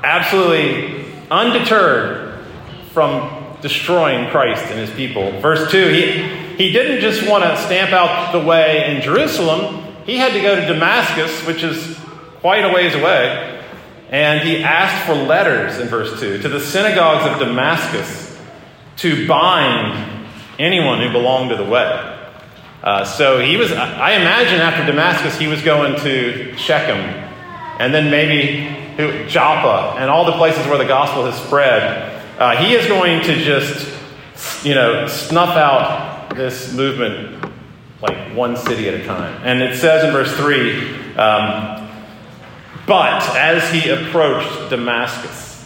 absolutely 0.03 1.05
undeterred 1.31 2.43
from 2.91 3.57
destroying 3.61 4.29
Christ 4.29 4.65
and 4.65 4.77
his 4.77 4.89
people. 4.91 5.39
Verse 5.39 5.71
2, 5.71 5.87
he, 5.87 6.11
he 6.57 6.73
didn't 6.73 6.99
just 6.99 7.29
want 7.29 7.45
to 7.45 7.55
stamp 7.63 7.93
out 7.93 8.33
the 8.33 8.45
way 8.45 8.93
in 8.93 9.01
Jerusalem, 9.01 9.85
he 10.05 10.17
had 10.17 10.33
to 10.33 10.41
go 10.41 10.55
to 10.55 10.65
Damascus, 10.65 11.47
which 11.47 11.63
is 11.63 11.97
quite 12.41 12.65
a 12.65 12.73
ways 12.73 12.93
away. 12.93 13.58
And 14.09 14.47
he 14.47 14.63
asked 14.63 15.05
for 15.05 15.13
letters 15.13 15.77
in 15.79 15.87
verse 15.87 16.19
2 16.19 16.41
to 16.41 16.49
the 16.49 16.59
synagogues 16.59 17.31
of 17.31 17.39
Damascus 17.39 18.37
to 18.97 19.27
bind 19.27 20.27
anyone 20.57 20.99
who 20.99 21.11
belonged 21.11 21.51
to 21.51 21.55
the 21.55 21.65
way. 21.65 22.17
Uh, 22.83 23.05
so 23.05 23.39
he 23.39 23.57
was, 23.57 23.71
I 23.71 24.13
imagine 24.13 24.61
after 24.61 24.85
Damascus, 24.85 25.37
he 25.37 25.47
was 25.47 25.61
going 25.61 25.95
to 26.01 26.55
Shechem 26.57 26.97
and 27.79 27.93
then 27.93 28.09
maybe 28.09 29.27
Joppa 29.27 29.99
and 29.99 30.09
all 30.09 30.25
the 30.25 30.33
places 30.33 30.65
where 30.67 30.77
the 30.77 30.87
gospel 30.87 31.25
has 31.25 31.41
spread. 31.45 32.23
Uh, 32.39 32.57
he 32.63 32.73
is 32.73 32.87
going 32.87 33.21
to 33.23 33.35
just, 33.35 33.87
you 34.65 34.75
know, 34.75 35.07
snuff 35.07 35.55
out 35.55 36.35
this 36.35 36.73
movement 36.73 37.45
like 38.01 38.35
one 38.35 38.55
city 38.55 38.87
at 38.87 38.93
a 38.93 39.05
time. 39.05 39.41
And 39.43 39.61
it 39.61 39.77
says 39.77 40.05
in 40.05 40.11
verse 40.11 40.33
3 40.35 41.15
um, 41.15 41.78
But 42.89 43.35
as 43.35 43.71
he 43.71 43.87
approached 43.87 44.71
Damascus, 44.71 45.63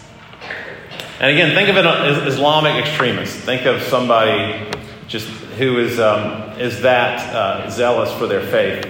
and 1.21 1.31
again, 1.31 1.55
think 1.55 1.69
of 1.69 1.77
an 1.77 2.27
Islamic 2.27 2.85
extremist. 2.85 3.33
Think 3.37 3.65
of 3.65 3.81
somebody 3.83 4.69
just 5.07 5.29
who 5.57 5.79
is, 5.79 6.01
um, 6.01 6.59
is 6.59 6.81
that 6.81 7.33
uh, 7.33 7.69
zealous 7.69 8.11
for 8.19 8.27
their 8.27 8.45
faith 8.45 8.85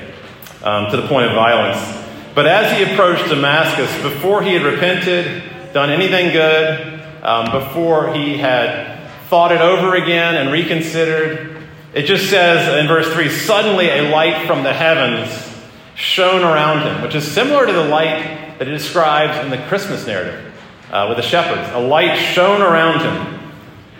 um, 0.64 0.90
to 0.90 0.98
the 0.98 1.08
point 1.08 1.28
of 1.28 1.34
violence. 1.34 1.78
But 2.34 2.48
as 2.48 2.76
he 2.76 2.92
approached 2.92 3.30
Damascus, 3.30 4.02
before 4.02 4.42
he 4.42 4.56
had 4.56 4.64
repented, 4.64 5.44
done 5.72 5.92
anything 5.92 6.32
good, 6.32 7.04
um, 7.22 7.52
before 7.52 8.16
he 8.16 8.40
had 8.40 9.12
thought 9.28 9.52
it 9.52 9.62
over 9.62 9.94
again 9.94 10.34
and 10.38 10.52
reconsidered, 10.52 11.56
it 11.94 12.08
just 12.08 12.32
says 12.32 12.80
in 12.80 12.88
verse 12.88 13.14
3 13.14 13.30
suddenly 13.30 13.90
a 13.90 14.10
light 14.10 14.48
from 14.48 14.64
the 14.64 14.74
heavens 14.74 15.53
shone 15.96 16.44
around 16.44 16.88
him, 16.88 17.02
which 17.02 17.16
is 17.16 17.30
similar 17.30 17.66
to 17.66 17.74
the 17.74 17.86
light 17.86 18.58
that 18.60 18.68
it 18.68 18.72
describes 18.72 19.44
in 19.44 19.52
the 19.52 19.58
Christmas 19.68 20.06
narrative 20.08 20.54
uh, 20.92 21.06
with 21.08 21.18
the 21.18 21.24
shepherds. 21.24 21.70
A 21.74 21.80
light 21.80 22.18
shone 22.18 22.62
around 22.62 23.02
him. 23.02 23.40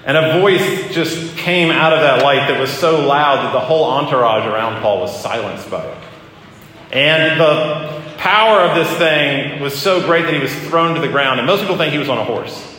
And 0.06 0.18
a 0.18 0.40
voice 0.42 0.94
just 0.94 1.38
came 1.38 1.72
out 1.72 1.94
of 1.94 2.02
that 2.02 2.24
light 2.24 2.50
that 2.50 2.60
was 2.60 2.70
so 2.70 3.08
loud 3.08 3.38
that 3.38 3.54
the 3.54 3.60
whole 3.62 3.86
entourage 3.86 4.46
around 4.46 4.82
Paul 4.82 5.00
was 5.00 5.22
silenced 5.22 5.72
by 5.72 5.86
it. 5.86 5.98
And 6.92 7.40
the 7.40 8.04
power 8.18 8.60
of 8.60 8.76
this 8.76 8.98
thing 8.98 9.62
was 9.62 9.74
so 9.74 10.06
great 10.06 10.24
that 10.26 10.34
he 10.34 10.42
was 10.42 10.54
thrown 10.68 10.96
to 10.96 11.02
the 11.02 11.08
ground. 11.08 11.40
And 11.40 11.48
most 11.48 11.62
people 11.62 11.78
think 11.78 11.94
he 11.94 12.00
was 12.00 12.10
on 12.10 12.18
a 12.18 12.26
horse. 12.26 12.70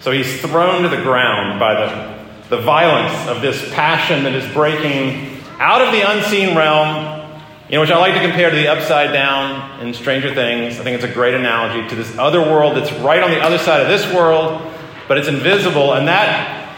So 0.00 0.10
he's 0.10 0.40
thrown 0.40 0.82
to 0.82 0.88
the 0.88 1.02
ground 1.02 1.58
by 1.58 1.74
the, 1.74 2.56
the 2.56 2.62
violence 2.62 3.28
of 3.28 3.40
this 3.40 3.72
passion 3.72 4.24
that 4.24 4.34
is 4.34 4.52
breaking 4.52 5.38
out 5.58 5.80
of 5.80 5.92
the 5.92 6.02
unseen 6.02 6.56
realm, 6.56 7.21
you 7.72 7.78
know, 7.78 7.80
which 7.80 7.90
I 7.90 7.98
like 7.98 8.14
to 8.14 8.20
compare 8.20 8.50
to 8.50 8.56
the 8.56 8.68
upside 8.68 9.12
down 9.12 9.80
in 9.80 9.94
Stranger 9.94 10.32
Things. 10.32 10.78
I 10.78 10.84
think 10.84 10.94
it's 10.94 11.10
a 11.10 11.12
great 11.12 11.34
analogy 11.34 11.88
to 11.88 11.96
this 11.96 12.16
other 12.18 12.40
world 12.40 12.76
that's 12.76 12.92
right 12.92 13.22
on 13.22 13.30
the 13.30 13.40
other 13.40 13.58
side 13.58 13.80
of 13.80 13.88
this 13.88 14.14
world 14.14 14.62
but 15.12 15.18
it's 15.18 15.28
invisible, 15.28 15.92
and 15.92 16.08
that, 16.08 16.74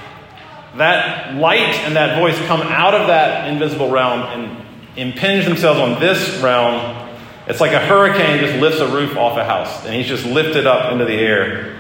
that 0.76 1.36
light 1.36 1.74
and 1.86 1.94
that 1.94 2.18
voice 2.18 2.36
come 2.46 2.62
out 2.62 2.92
of 2.92 3.06
that 3.06 3.48
invisible 3.48 3.90
realm 3.90 4.22
and 4.22 4.66
impinge 4.96 5.44
themselves 5.44 5.78
on 5.78 6.00
this 6.00 6.40
realm. 6.42 7.10
It's 7.46 7.60
like 7.60 7.72
a 7.72 7.78
hurricane 7.78 8.40
just 8.40 8.58
lifts 8.58 8.80
a 8.80 8.88
roof 8.88 9.16
off 9.16 9.38
a 9.38 9.44
house, 9.44 9.84
and 9.84 9.94
he's 9.94 10.08
just 10.08 10.26
lifted 10.26 10.66
up 10.66 10.92
into 10.92 11.04
the 11.04 11.12
air 11.12 11.78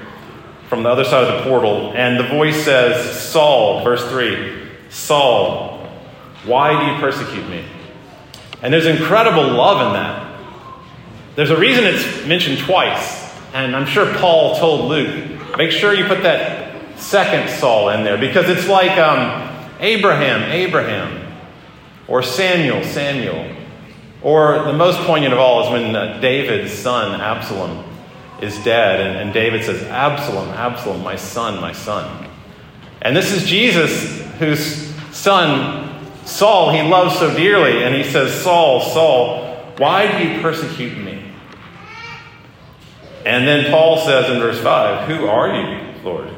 from 0.68 0.82
the 0.82 0.90
other 0.90 1.04
side 1.04 1.24
of 1.24 1.42
the 1.42 1.50
portal. 1.50 1.92
And 1.94 2.20
the 2.20 2.28
voice 2.28 2.64
says, 2.64 3.20
Saul, 3.20 3.82
verse 3.82 4.06
3, 4.08 4.68
Saul, 4.90 5.88
why 6.44 6.78
do 6.78 6.92
you 6.92 7.00
persecute 7.00 7.48
me? 7.48 7.64
And 8.64 8.72
there's 8.72 8.86
incredible 8.86 9.42
love 9.42 9.86
in 9.86 9.92
that. 9.92 10.40
There's 11.36 11.50
a 11.50 11.56
reason 11.56 11.84
it's 11.84 12.26
mentioned 12.26 12.58
twice, 12.58 13.30
and 13.52 13.76
I'm 13.76 13.86
sure 13.86 14.12
Paul 14.14 14.56
told 14.56 14.88
Luke 14.88 15.34
Make 15.56 15.70
sure 15.70 15.94
you 15.94 16.06
put 16.06 16.24
that 16.24 16.98
second 16.98 17.48
Saul 17.48 17.90
in 17.90 18.02
there 18.02 18.18
because 18.18 18.48
it's 18.48 18.66
like 18.66 18.98
um, 18.98 19.70
Abraham, 19.78 20.50
Abraham, 20.50 21.32
or 22.08 22.22
Samuel, 22.24 22.82
Samuel. 22.82 23.54
Or 24.20 24.64
the 24.64 24.72
most 24.72 24.98
poignant 25.00 25.32
of 25.32 25.38
all 25.38 25.64
is 25.64 25.70
when 25.70 25.94
uh, 25.94 26.18
David's 26.18 26.72
son, 26.72 27.20
Absalom, 27.20 27.84
is 28.40 28.56
dead, 28.64 29.00
and, 29.00 29.18
and 29.18 29.32
David 29.32 29.62
says, 29.62 29.82
Absalom, 29.84 30.48
Absalom, 30.48 31.02
my 31.02 31.14
son, 31.14 31.60
my 31.60 31.72
son. 31.72 32.28
And 33.02 33.16
this 33.16 33.32
is 33.32 33.46
Jesus, 33.46 34.22
whose 34.38 34.92
son, 35.12 35.83
Saul, 36.24 36.70
he 36.70 36.82
loves 36.82 37.18
so 37.18 37.34
dearly, 37.34 37.84
and 37.84 37.94
he 37.94 38.04
says, 38.04 38.32
Saul, 38.42 38.80
Saul, 38.80 39.56
why 39.76 40.10
do 40.10 40.28
you 40.28 40.40
persecute 40.40 40.96
me? 40.96 41.22
And 43.24 43.46
then 43.46 43.70
Paul 43.70 43.98
says 43.98 44.30
in 44.30 44.38
verse 44.38 44.60
5, 44.60 45.08
Who 45.08 45.26
are 45.26 45.48
you, 45.48 46.02
Lord? 46.02 46.28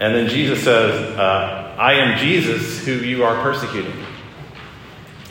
And 0.00 0.14
then 0.14 0.28
Jesus 0.28 0.62
says, 0.62 1.18
uh, 1.18 1.74
I 1.78 1.94
am 1.94 2.18
Jesus 2.18 2.84
who 2.84 2.92
you 2.92 3.24
are 3.24 3.42
persecuting. 3.42 3.92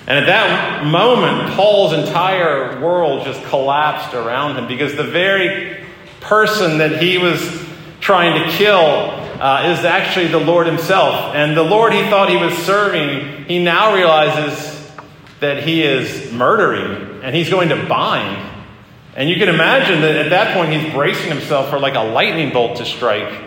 And 0.07 0.19
at 0.19 0.25
that 0.27 0.85
moment, 0.85 1.53
Paul's 1.53 1.93
entire 1.93 2.79
world 2.79 3.25
just 3.25 3.43
collapsed 3.45 4.13
around 4.13 4.57
him 4.57 4.67
because 4.67 4.95
the 4.95 5.03
very 5.03 5.83
person 6.21 6.77
that 6.77 7.01
he 7.01 7.17
was 7.17 7.65
trying 7.99 8.41
to 8.41 8.49
kill 8.51 9.26
uh, 9.39 9.73
is 9.77 9.85
actually 9.85 10.27
the 10.27 10.39
Lord 10.39 10.67
himself. 10.67 11.35
And 11.35 11.55
the 11.55 11.63
Lord 11.63 11.93
he 11.93 12.01
thought 12.09 12.29
he 12.29 12.37
was 12.37 12.53
serving, 12.59 13.45
he 13.45 13.63
now 13.63 13.93
realizes 13.93 14.91
that 15.39 15.63
he 15.63 15.83
is 15.83 16.31
murdering 16.31 17.23
and 17.23 17.35
he's 17.35 17.49
going 17.49 17.69
to 17.69 17.85
bind. 17.87 18.53
And 19.15 19.29
you 19.29 19.35
can 19.35 19.49
imagine 19.49 20.01
that 20.01 20.15
at 20.15 20.29
that 20.29 20.53
point 20.53 20.73
he's 20.73 20.93
bracing 20.93 21.29
himself 21.29 21.69
for 21.69 21.79
like 21.79 21.95
a 21.95 22.03
lightning 22.03 22.51
bolt 22.53 22.77
to 22.77 22.85
strike 22.85 23.43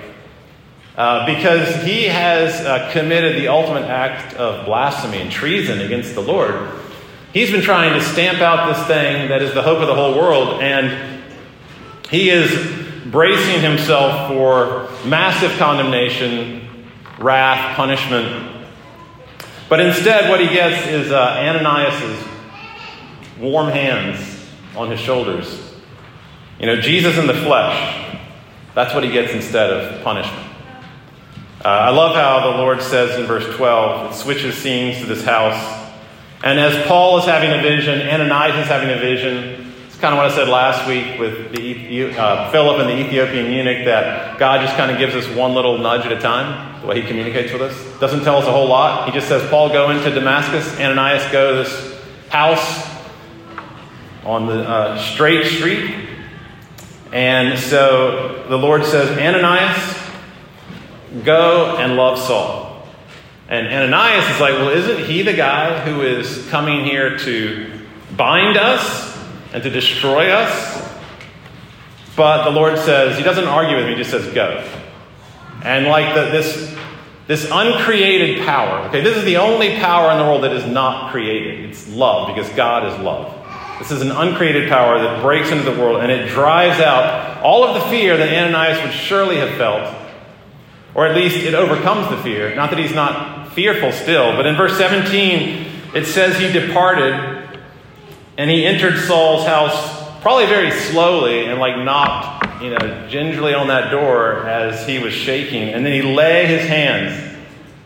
uh, 0.97 1.27
because 1.27 1.83
he 1.85 2.05
has 2.05 2.55
uh, 2.61 2.91
committed 2.93 3.37
the 3.41 3.49
ultimate 3.49 3.85
act 3.85 4.35
of 4.35 4.67
blasphemy 4.67 5.19
and 5.19 5.31
treason 5.31 5.81
against 5.81 6.15
the 6.15 6.21
Lord. 6.21 6.71
He's 7.33 7.51
been 7.51 7.63
trying 7.63 7.95
to 7.95 8.05
stamp 8.05 8.41
out 8.41 8.75
this 8.75 8.87
thing 8.87 9.29
that 9.29 9.41
is 9.41 9.55
the 9.55 9.63
hope 9.63 9.79
of 9.79 9.87
the 9.87 9.95
whole 9.95 10.17
world, 10.17 10.61
and 10.61 11.23
he 12.11 12.29
is 12.29 12.80
bracing 13.11 13.61
himself 13.61 14.29
for 14.29 14.89
massive 15.09 15.53
condemnation, 15.59 16.69
wrath, 17.19 17.77
punishment. 17.77 18.67
But 19.69 19.81
instead, 19.81 20.29
what 20.29 20.41
he 20.41 20.49
gets 20.49 20.87
is 20.87 21.13
uh, 21.13 21.37
Ananias's 21.39 22.27
warm 23.39 23.69
hands 23.69 24.49
on 24.77 24.91
his 24.91 25.01
shoulders. 25.01 25.75
You 26.59 26.67
know, 26.67 26.81
Jesus 26.81 27.17
in 27.17 27.27
the 27.27 27.35
flesh, 27.35 28.19
that's 28.75 28.95
what 28.95 29.03
he 29.05 29.11
gets 29.11 29.33
instead 29.33 29.71
of 29.71 30.03
punishment. 30.03 30.47
Uh, 31.65 31.69
I 31.69 31.91
love 31.91 32.15
how 32.15 32.53
the 32.53 32.59
Lord 32.59 32.81
says 32.81 33.19
in 33.19 33.27
verse 33.27 33.45
12, 33.57 34.13
it 34.13 34.15
switches 34.15 34.55
scenes 34.57 34.99
to 35.01 35.07
this 35.07 35.25
house. 35.25 35.79
And 36.43 36.59
as 36.59 36.87
Paul 36.87 37.19
is 37.19 37.27
having 37.27 37.51
a 37.51 37.63
vision, 37.63 38.01
Ananias 38.01 38.57
is 38.57 38.67
having 38.67 38.89
a 38.89 38.99
vision. 38.99 39.70
Kind 40.01 40.15
of 40.15 40.17
what 40.17 40.33
I 40.33 40.35
said 40.35 40.49
last 40.49 40.89
week 40.89 41.21
with 41.21 41.53
the, 41.55 42.15
uh, 42.17 42.51
Philip 42.51 42.81
and 42.81 42.89
the 42.89 42.99
Ethiopian 43.07 43.53
eunuch 43.53 43.85
that 43.85 44.39
God 44.39 44.63
just 44.65 44.75
kind 44.75 44.91
of 44.91 44.97
gives 44.97 45.15
us 45.15 45.29
one 45.37 45.53
little 45.53 45.77
nudge 45.77 46.07
at 46.07 46.13
a 46.13 46.19
time, 46.19 46.81
the 46.81 46.87
way 46.87 47.03
he 47.03 47.07
communicates 47.07 47.53
with 47.53 47.61
us. 47.61 48.01
Doesn't 48.01 48.25
tell 48.25 48.39
us 48.39 48.47
a 48.47 48.51
whole 48.51 48.67
lot. 48.67 49.05
He 49.05 49.13
just 49.13 49.29
says, 49.29 49.47
Paul, 49.51 49.69
go 49.69 49.91
into 49.91 50.11
Damascus. 50.11 50.81
Ananias, 50.81 51.31
go 51.31 51.51
to 51.51 51.69
this 51.69 52.03
house 52.31 52.89
on 54.25 54.47
the 54.47 54.67
uh, 54.67 54.99
straight 54.99 55.45
street. 55.45 56.09
And 57.13 57.59
so 57.59 58.47
the 58.49 58.57
Lord 58.57 58.87
says, 58.87 59.19
Ananias, 59.19 59.99
go 61.27 61.77
and 61.77 61.97
love 61.97 62.19
Saul. 62.19 62.89
And 63.51 63.67
Ananias 63.67 64.35
is 64.35 64.41
like, 64.41 64.55
well, 64.55 64.71
isn't 64.71 65.05
he 65.05 65.21
the 65.21 65.35
guy 65.35 65.81
who 65.81 66.01
is 66.01 66.49
coming 66.49 66.87
here 66.87 67.19
to 67.19 67.71
bind 68.17 68.57
us 68.57 69.11
and 69.53 69.63
to 69.63 69.71
destroy 69.71 70.31
us? 70.31 70.89
But 72.17 72.45
the 72.45 72.51
Lord 72.51 72.79
says, 72.79 73.17
he 73.17 73.23
doesn't 73.23 73.47
argue 73.47 73.77
with 73.77 73.87
me, 73.87 73.93
he 73.93 73.99
just 73.99 74.11
says, 74.11 74.33
go. 74.35 74.67
And 75.63 75.87
like 75.87 76.15
the, 76.15 76.31
this, 76.31 76.77
this 77.27 77.49
uncreated 77.51 78.45
power, 78.45 78.87
okay, 78.89 79.01
this 79.01 79.17
is 79.17 79.25
the 79.25 79.37
only 79.37 79.77
power 79.77 80.11
in 80.13 80.19
the 80.19 80.25
world 80.25 80.45
that 80.45 80.53
is 80.53 80.67
not 80.67 81.13
created. 81.13 81.71
It's 81.71 81.89
love, 81.89 82.35
because 82.35 82.51
God 82.51 82.93
is 82.93 82.99
love. 83.01 83.37
This 83.79 83.91
is 83.91 84.03
an 84.03 84.11
uncreated 84.11 84.69
power 84.69 85.01
that 85.01 85.23
breaks 85.23 85.51
into 85.51 85.65
the 85.65 85.81
world 85.81 86.03
and 86.03 86.13
it 86.13 86.29
drives 86.29 86.81
out 86.81 87.43
all 87.43 87.65
of 87.65 87.83
the 87.83 87.89
fear 87.89 88.17
that 88.19 88.29
Ananias 88.29 88.83
would 88.83 88.93
surely 88.93 89.37
have 89.37 89.57
felt, 89.57 89.97
or 90.95 91.07
at 91.07 91.17
least 91.17 91.37
it 91.37 91.55
overcomes 91.55 92.11
the 92.11 92.23
fear. 92.23 92.55
Not 92.55 92.69
that 92.69 92.79
he's 92.79 92.95
not 92.95 93.53
fearful 93.55 93.93
still, 93.93 94.37
but 94.37 94.45
in 94.45 94.57
verse 94.57 94.77
17, 94.77 95.67
it 95.95 96.05
says 96.05 96.39
he 96.39 96.53
departed 96.53 97.40
and 98.41 98.49
he 98.49 98.65
entered 98.65 98.99
Saul's 98.99 99.45
house 99.45 100.01
probably 100.23 100.47
very 100.47 100.71
slowly 100.71 101.45
and 101.45 101.61
like 101.61 101.77
knocked, 101.77 102.63
you 102.63 102.71
know, 102.71 103.07
gingerly 103.07 103.53
on 103.53 103.67
that 103.67 103.91
door 103.91 104.49
as 104.49 104.87
he 104.87 104.99
was 104.99 105.13
shaking. 105.13 105.69
And 105.69 105.85
then 105.85 105.93
he 105.93 106.01
lay 106.01 106.47
his 106.47 106.67
hands, 106.67 107.37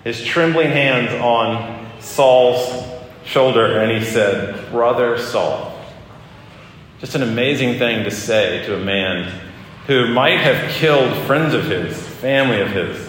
his 0.04 0.23
trembling 0.23 0.70
hands 0.70 1.12
on 1.20 1.90
Saul's 2.00 2.87
shoulder 3.25 3.80
and 3.80 3.90
he 3.90 4.08
said, 4.08 4.70
Brother 4.70 5.18
Saul. 5.18 5.76
Just 7.00 7.16
an 7.16 7.25
amazing 7.25 7.80
thing 7.80 8.04
to 8.04 8.12
say 8.12 8.64
to 8.66 8.76
a 8.76 8.80
man 8.80 9.40
who 9.88 10.06
might 10.06 10.38
have 10.38 10.70
killed 10.70 11.26
friends 11.26 11.52
of 11.52 11.64
his, 11.64 12.00
family 12.00 12.61
of 12.61 12.70
his. 12.70 13.08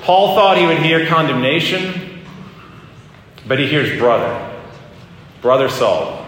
Paul 0.00 0.34
thought 0.34 0.58
he 0.58 0.66
would 0.66 0.78
hear 0.78 1.06
condemnation, 1.06 2.22
but 3.46 3.60
he 3.60 3.68
hears 3.68 3.96
brother. 4.00 4.48
Brother 5.42 5.68
Saul. 5.68 6.19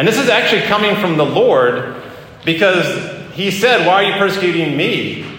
And 0.00 0.08
this 0.08 0.16
is 0.16 0.30
actually 0.30 0.62
coming 0.62 0.96
from 0.96 1.18
the 1.18 1.26
Lord 1.26 1.94
because 2.46 3.34
he 3.34 3.50
said, 3.50 3.86
Why 3.86 4.02
are 4.02 4.02
you 4.04 4.14
persecuting 4.14 4.74
me? 4.74 5.30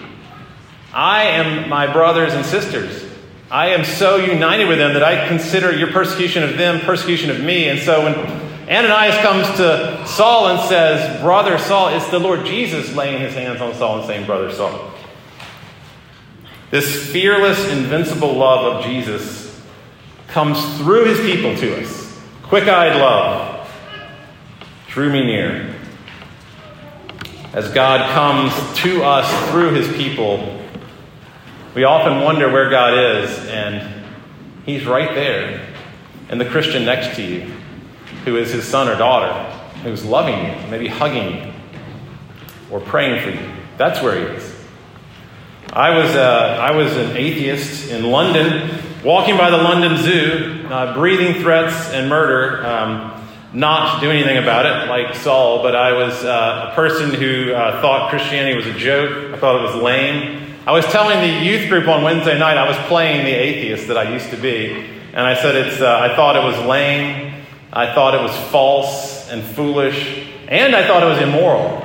I 0.92 1.24
am 1.24 1.68
my 1.68 1.92
brothers 1.92 2.32
and 2.32 2.46
sisters. 2.46 3.04
I 3.50 3.70
am 3.70 3.84
so 3.84 4.18
united 4.18 4.68
with 4.68 4.78
them 4.78 4.94
that 4.94 5.02
I 5.02 5.26
consider 5.26 5.76
your 5.76 5.90
persecution 5.90 6.44
of 6.44 6.56
them 6.56 6.78
persecution 6.78 7.30
of 7.30 7.40
me. 7.40 7.70
And 7.70 7.80
so 7.80 8.04
when 8.04 8.14
Ananias 8.70 9.16
comes 9.18 9.48
to 9.56 10.06
Saul 10.06 10.46
and 10.50 10.68
says, 10.68 11.20
Brother 11.20 11.58
Saul, 11.58 11.88
it's 11.96 12.08
the 12.10 12.20
Lord 12.20 12.46
Jesus 12.46 12.94
laying 12.94 13.20
his 13.20 13.34
hands 13.34 13.60
on 13.60 13.74
Saul 13.74 13.98
and 13.98 14.06
saying, 14.06 14.26
Brother 14.26 14.52
Saul. 14.52 14.92
This 16.70 17.10
fearless, 17.10 17.68
invincible 17.68 18.34
love 18.34 18.76
of 18.76 18.84
Jesus 18.84 19.60
comes 20.28 20.78
through 20.78 21.06
his 21.06 21.18
people 21.18 21.56
to 21.56 21.82
us. 21.82 22.16
Quick 22.44 22.68
eyed 22.68 22.94
love 23.00 23.51
drew 24.92 25.10
me 25.10 25.24
near. 25.24 25.74
As 27.54 27.70
God 27.72 28.10
comes 28.12 28.52
to 28.80 29.02
us 29.02 29.50
through 29.50 29.72
his 29.72 29.88
people, 29.96 30.60
we 31.74 31.84
often 31.84 32.20
wonder 32.20 32.52
where 32.52 32.68
God 32.68 32.92
is, 32.92 33.38
and 33.46 34.04
he's 34.66 34.84
right 34.84 35.14
there. 35.14 35.66
And 36.28 36.38
the 36.38 36.44
Christian 36.44 36.84
next 36.84 37.16
to 37.16 37.22
you, 37.22 37.54
who 38.26 38.36
is 38.36 38.52
his 38.52 38.64
son 38.64 38.86
or 38.86 38.94
daughter, 38.94 39.32
who's 39.82 40.04
loving 40.04 40.38
you, 40.38 40.70
maybe 40.70 40.88
hugging 40.88 41.36
you, 41.36 41.52
or 42.70 42.78
praying 42.78 43.22
for 43.22 43.30
you. 43.30 43.50
That's 43.78 44.02
where 44.02 44.14
he 44.14 44.36
is. 44.36 44.54
I 45.72 45.96
was, 45.96 46.14
uh, 46.14 46.58
I 46.60 46.76
was 46.76 46.94
an 46.98 47.16
atheist 47.16 47.90
in 47.90 48.10
London, 48.10 48.78
walking 49.02 49.38
by 49.38 49.48
the 49.48 49.56
London 49.56 49.96
Zoo, 49.96 50.66
uh, 50.68 50.92
breathing 50.92 51.40
threats 51.42 51.88
and 51.92 52.10
murder. 52.10 52.66
Um, 52.66 53.12
not 53.54 54.00
do 54.00 54.10
anything 54.10 54.38
about 54.38 54.64
it 54.66 54.88
like 54.88 55.14
Saul, 55.14 55.62
but 55.62 55.76
I 55.76 55.92
was 55.92 56.24
uh, 56.24 56.70
a 56.70 56.74
person 56.74 57.12
who 57.12 57.52
uh, 57.52 57.80
thought 57.82 58.10
Christianity 58.10 58.56
was 58.56 58.66
a 58.66 58.78
joke. 58.78 59.34
I 59.34 59.38
thought 59.38 59.60
it 59.60 59.74
was 59.74 59.82
lame. 59.82 60.54
I 60.66 60.72
was 60.72 60.86
telling 60.86 61.20
the 61.20 61.44
youth 61.44 61.68
group 61.68 61.86
on 61.88 62.02
Wednesday 62.02 62.38
night 62.38 62.56
I 62.56 62.66
was 62.66 62.78
playing 62.88 63.24
the 63.24 63.32
atheist 63.32 63.88
that 63.88 63.98
I 63.98 64.12
used 64.12 64.30
to 64.30 64.36
be, 64.36 64.72
and 65.12 65.20
I 65.20 65.34
said 65.34 65.54
it's. 65.54 65.80
Uh, 65.80 65.98
I 65.98 66.14
thought 66.16 66.36
it 66.36 66.44
was 66.44 66.66
lame. 66.66 67.44
I 67.72 67.92
thought 67.94 68.14
it 68.14 68.22
was 68.22 68.36
false 68.50 69.28
and 69.28 69.42
foolish, 69.42 70.26
and 70.48 70.74
I 70.74 70.86
thought 70.86 71.02
it 71.02 71.06
was 71.06 71.20
immoral. 71.20 71.82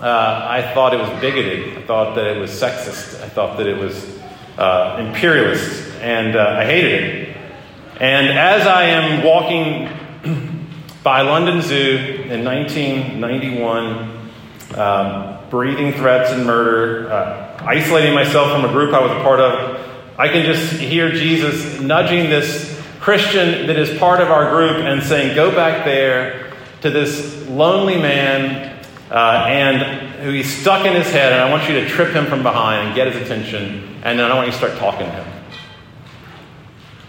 Uh, 0.00 0.46
I 0.50 0.72
thought 0.74 0.92
it 0.92 0.98
was 0.98 1.10
bigoted. 1.20 1.78
I 1.78 1.82
thought 1.82 2.14
that 2.16 2.26
it 2.26 2.38
was 2.38 2.50
sexist. 2.50 3.22
I 3.22 3.28
thought 3.28 3.58
that 3.58 3.66
it 3.66 3.78
was 3.78 4.18
uh, 4.58 4.96
imperialist, 4.98 5.92
and 6.00 6.36
uh, 6.36 6.56
I 6.58 6.64
hated 6.64 6.92
it. 6.92 7.36
And 8.00 8.36
as 8.36 8.66
I 8.66 8.84
am 8.84 9.24
walking 9.24 10.03
by 11.04 11.20
London 11.20 11.60
Zoo 11.60 12.24
in 12.30 12.42
1991, 12.44 14.30
um, 14.74 15.38
breathing 15.50 15.92
threats 15.92 16.30
and 16.32 16.46
murder, 16.46 17.12
uh, 17.12 17.58
isolating 17.60 18.14
myself 18.14 18.50
from 18.50 18.64
a 18.64 18.72
group 18.72 18.94
I 18.94 19.02
was 19.02 19.12
a 19.12 19.22
part 19.22 19.38
of. 19.38 19.78
I 20.18 20.28
can 20.28 20.46
just 20.46 20.72
hear 20.72 21.10
Jesus 21.10 21.78
nudging 21.78 22.30
this 22.30 22.80
Christian 23.00 23.66
that 23.66 23.78
is 23.78 23.98
part 23.98 24.22
of 24.22 24.30
our 24.30 24.50
group 24.50 24.82
and 24.82 25.02
saying, 25.02 25.36
Go 25.36 25.54
back 25.54 25.84
there 25.84 26.50
to 26.80 26.88
this 26.88 27.46
lonely 27.48 27.98
man 27.98 28.82
uh, 29.10 29.44
and 29.46 29.82
who 30.22 30.30
he's 30.30 30.56
stuck 30.56 30.86
in 30.86 30.94
his 30.94 31.10
head, 31.10 31.34
and 31.34 31.42
I 31.42 31.50
want 31.50 31.68
you 31.68 31.74
to 31.80 31.86
trip 31.86 32.14
him 32.14 32.24
from 32.24 32.42
behind 32.42 32.86
and 32.86 32.96
get 32.96 33.12
his 33.12 33.20
attention, 33.20 34.00
and 34.04 34.18
then 34.18 34.30
I 34.30 34.34
want 34.34 34.46
you 34.46 34.52
to 34.52 34.58
start 34.58 34.78
talking 34.78 35.06
to 35.06 35.12
him. 35.12 35.44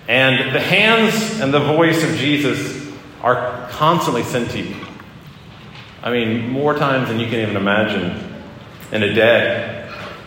And 0.10 0.54
the 0.54 0.60
hands 0.60 1.40
and 1.40 1.54
the 1.54 1.62
voice 1.62 2.04
of 2.04 2.14
Jesus 2.18 2.85
are 3.26 3.68
constantly 3.72 4.22
sent 4.22 4.52
to 4.52 4.62
you. 4.62 4.76
I 6.04 6.12
mean, 6.12 6.48
more 6.52 6.76
times 6.76 7.10
than 7.10 7.20
you 7.20 7.26
can 7.26 7.40
even 7.40 7.58
imagine 7.58 8.24
in 8.92 9.02
a 9.02 9.14
day. 9.14 9.72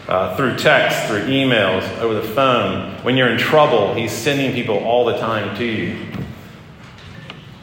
Uh, 0.09 0.35
through 0.37 0.57
text, 0.57 1.07
through 1.07 1.21
emails, 1.27 1.87
over 2.01 2.15
the 2.15 2.23
phone. 2.23 2.93
When 3.05 3.17
you're 3.17 3.29
in 3.29 3.39
trouble, 3.39 3.95
he's 3.95 4.11
sending 4.11 4.53
people 4.53 4.79
all 4.79 5.05
the 5.05 5.19
time 5.19 5.55
to 5.59 5.65
you. 5.65 6.07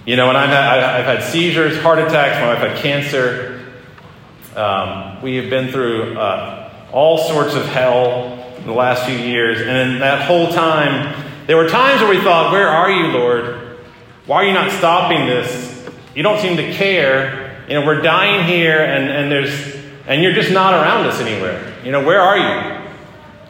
You 0.05 0.15
know, 0.15 0.29
and 0.29 0.37
I've 0.37 0.49
had, 0.49 0.83
I've 0.83 1.05
had 1.05 1.23
seizures, 1.23 1.77
heart 1.81 1.99
attacks, 1.99 2.39
my 2.39 2.53
wife 2.53 2.59
had 2.59 2.77
cancer. 2.77 3.65
Um, 4.55 5.21
we 5.21 5.37
have 5.37 5.49
been 5.49 5.71
through 5.71 6.17
uh, 6.17 6.71
all 6.93 7.17
sorts 7.17 7.55
of 7.55 7.65
hell 7.65 8.55
in 8.57 8.67
the 8.67 8.73
last 8.73 9.05
few 9.05 9.17
years. 9.17 9.59
And 9.59 9.69
in 9.95 9.99
that 9.99 10.27
whole 10.27 10.51
time, 10.53 11.25
there 11.47 11.57
were 11.57 11.67
times 11.67 11.99
where 11.99 12.11
we 12.11 12.21
thought, 12.21 12.53
Where 12.53 12.69
are 12.69 12.91
you, 12.91 13.07
Lord? 13.07 13.64
Why 14.25 14.37
are 14.37 14.45
you 14.45 14.53
not 14.53 14.71
stopping 14.71 15.27
this? 15.27 15.87
You 16.15 16.23
don't 16.23 16.39
seem 16.39 16.57
to 16.57 16.73
care. 16.73 17.63
You 17.67 17.75
know, 17.75 17.85
we're 17.85 18.01
dying 18.01 18.47
here 18.47 18.83
and, 18.83 19.09
and 19.09 19.31
there's 19.31 19.75
and 20.07 20.21
you're 20.21 20.33
just 20.33 20.51
not 20.51 20.73
around 20.73 21.05
us 21.07 21.19
anywhere. 21.19 21.73
You 21.83 21.91
know, 21.91 22.03
where 22.03 22.21
are 22.21 22.37
you? 22.37 22.75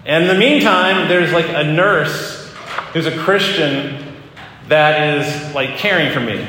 And 0.05 0.23
in 0.23 0.29
the 0.29 0.37
meantime, 0.39 1.07
there's 1.07 1.31
like 1.31 1.47
a 1.49 1.63
nurse 1.63 2.53
who's 2.93 3.05
a 3.05 3.17
Christian 3.19 4.15
that 4.67 5.17
is 5.17 5.55
like 5.55 5.77
caring 5.77 6.13
for 6.13 6.19
me. 6.19 6.45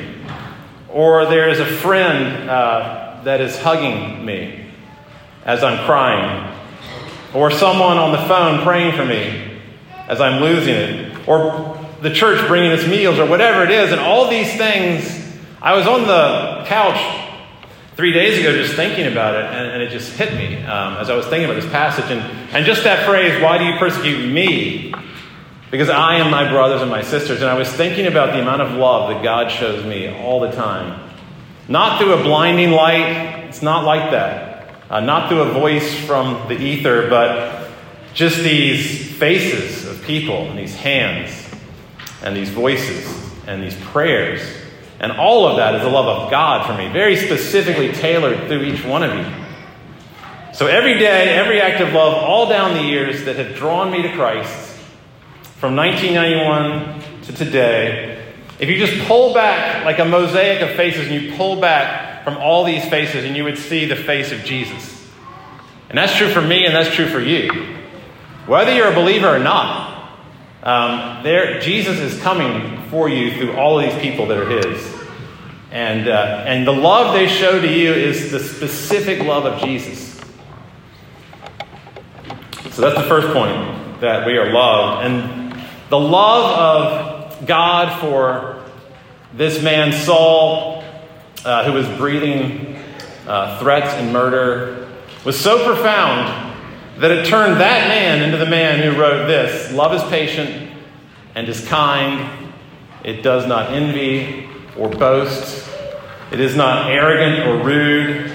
Or 0.88 1.26
there's 1.26 1.58
a 1.58 1.66
friend 1.66 2.48
uh, 2.48 3.20
that 3.24 3.40
is 3.40 3.58
hugging 3.58 4.24
me 4.24 4.66
as 5.44 5.62
I'm 5.62 5.84
crying. 5.86 6.52
Or 7.34 7.50
someone 7.50 7.98
on 7.98 8.12
the 8.12 8.26
phone 8.28 8.62
praying 8.62 8.96
for 8.96 9.04
me 9.04 9.60
as 10.08 10.20
I'm 10.20 10.40
losing 10.40 10.74
it. 10.74 11.28
Or 11.28 11.76
the 12.02 12.10
church 12.10 12.46
bringing 12.46 12.72
us 12.72 12.86
meals 12.86 13.18
or 13.18 13.26
whatever 13.26 13.64
it 13.64 13.70
is. 13.70 13.92
And 13.92 14.00
all 14.00 14.28
these 14.28 14.54
things, 14.56 15.08
I 15.60 15.74
was 15.74 15.86
on 15.86 16.02
the 16.02 16.64
couch 16.66 17.22
three 17.96 18.12
days 18.12 18.38
ago 18.38 18.52
just 18.52 18.74
thinking 18.74 19.06
about 19.06 19.34
it, 19.34 19.44
and, 19.46 19.70
and 19.70 19.82
it 19.82 19.90
just 19.90 20.12
hit 20.12 20.34
me 20.34 20.62
um, 20.64 20.98
as 20.98 21.08
I 21.08 21.16
was 21.16 21.26
thinking 21.26 21.48
about 21.48 21.60
this 21.60 21.70
passage. 21.70 22.10
And, 22.10 22.20
and 22.54 22.66
just 22.66 22.84
that 22.84 23.06
phrase, 23.06 23.42
why 23.42 23.58
do 23.58 23.64
you 23.64 23.78
persecute 23.78 24.30
me? 24.30 24.94
Because 25.70 25.88
I 25.88 26.16
am 26.16 26.30
my 26.30 26.48
brothers 26.50 26.82
and 26.82 26.90
my 26.90 27.02
sisters. 27.02 27.40
And 27.40 27.50
I 27.50 27.54
was 27.54 27.68
thinking 27.68 28.06
about 28.06 28.32
the 28.32 28.40
amount 28.40 28.62
of 28.62 28.72
love 28.72 29.10
that 29.10 29.22
God 29.22 29.50
shows 29.50 29.84
me 29.84 30.08
all 30.08 30.40
the 30.40 30.52
time. 30.52 31.10
Not 31.68 32.00
through 32.00 32.12
a 32.12 32.22
blinding 32.22 32.70
light, 32.70 33.46
it's 33.48 33.62
not 33.62 33.84
like 33.84 34.10
that. 34.12 34.74
Uh, 34.88 35.00
not 35.00 35.28
through 35.28 35.40
a 35.40 35.52
voice 35.52 35.98
from 36.04 36.46
the 36.48 36.54
ether, 36.54 37.08
but 37.08 37.68
just 38.14 38.38
these 38.38 39.12
faces 39.16 39.86
of 39.86 40.00
people 40.02 40.48
and 40.48 40.56
these 40.56 40.76
hands 40.76 41.45
and 42.22 42.36
these 42.36 42.50
voices 42.50 43.06
and 43.46 43.62
these 43.62 43.76
prayers. 43.86 44.40
And 44.98 45.12
all 45.12 45.46
of 45.46 45.56
that 45.58 45.74
is 45.74 45.82
the 45.82 45.88
love 45.88 46.06
of 46.06 46.30
God 46.30 46.66
for 46.66 46.76
me, 46.76 46.92
very 46.92 47.16
specifically 47.16 47.92
tailored 47.92 48.48
through 48.48 48.62
each 48.62 48.84
one 48.84 49.02
of 49.02 49.14
you. 49.14 49.44
So 50.54 50.66
every 50.66 50.98
day, 50.98 51.34
every 51.34 51.60
act 51.60 51.82
of 51.82 51.92
love, 51.92 52.14
all 52.14 52.48
down 52.48 52.74
the 52.74 52.82
years 52.82 53.24
that 53.26 53.36
have 53.36 53.56
drawn 53.56 53.90
me 53.90 54.02
to 54.02 54.12
Christ, 54.12 54.74
from 55.58 55.76
1991 55.76 57.22
to 57.24 57.32
today, 57.32 58.22
if 58.58 58.70
you 58.70 58.78
just 58.78 59.06
pull 59.06 59.34
back 59.34 59.84
like 59.84 59.98
a 59.98 60.04
mosaic 60.04 60.62
of 60.62 60.74
faces 60.76 61.08
and 61.08 61.22
you 61.22 61.36
pull 61.36 61.60
back 61.60 62.24
from 62.24 62.38
all 62.38 62.64
these 62.64 62.84
faces 62.88 63.24
and 63.24 63.36
you 63.36 63.44
would 63.44 63.58
see 63.58 63.84
the 63.84 63.96
face 63.96 64.32
of 64.32 64.44
Jesus. 64.44 65.06
And 65.88 65.98
that's 65.98 66.16
true 66.16 66.28
for 66.28 66.40
me 66.40 66.64
and 66.64 66.74
that's 66.74 66.94
true 66.94 67.06
for 67.06 67.20
you. 67.20 67.76
Whether 68.46 68.74
you're 68.74 68.90
a 68.90 68.94
believer 68.94 69.28
or 69.28 69.38
not, 69.38 69.95
um, 70.66 71.22
there, 71.22 71.60
Jesus 71.60 72.00
is 72.00 72.20
coming 72.22 72.82
for 72.90 73.08
you 73.08 73.36
through 73.36 73.56
all 73.56 73.78
of 73.78 73.88
these 73.88 74.02
people 74.02 74.26
that 74.26 74.36
are 74.36 74.48
His. 74.48 74.94
And, 75.70 76.08
uh, 76.08 76.42
and 76.44 76.66
the 76.66 76.72
love 76.72 77.14
they 77.14 77.28
show 77.28 77.60
to 77.60 77.72
you 77.72 77.92
is 77.92 78.32
the 78.32 78.40
specific 78.40 79.20
love 79.20 79.44
of 79.44 79.60
Jesus. 79.60 80.20
So 82.72 82.82
that's 82.82 82.96
the 82.96 83.08
first 83.08 83.28
point 83.28 84.00
that 84.00 84.26
we 84.26 84.36
are 84.38 84.50
loved. 84.50 85.06
And 85.06 85.64
the 85.88 86.00
love 86.00 87.30
of 87.38 87.46
God 87.46 88.00
for 88.00 88.64
this 89.34 89.62
man, 89.62 89.92
Saul, 89.92 90.82
uh, 91.44 91.64
who 91.64 91.74
was 91.74 91.86
breathing 91.96 92.74
uh, 93.28 93.60
threats 93.60 93.94
and 93.94 94.12
murder, 94.12 94.88
was 95.24 95.38
so 95.38 95.64
profound 95.64 96.45
that 96.98 97.10
it 97.10 97.26
turned 97.26 97.60
that 97.60 97.88
man 97.88 98.22
into 98.22 98.38
the 98.38 98.46
man 98.46 98.82
who 98.82 98.98
wrote 98.98 99.26
this 99.26 99.72
Love 99.72 99.92
is 99.92 100.02
patient 100.10 100.72
and 101.34 101.48
is 101.48 101.66
kind, 101.68 102.54
it 103.04 103.22
does 103.22 103.46
not 103.46 103.70
envy 103.70 104.48
or 104.78 104.88
boast, 104.88 105.68
it 106.32 106.40
is 106.40 106.56
not 106.56 106.90
arrogant 106.90 107.46
or 107.46 107.64
rude, 107.64 108.30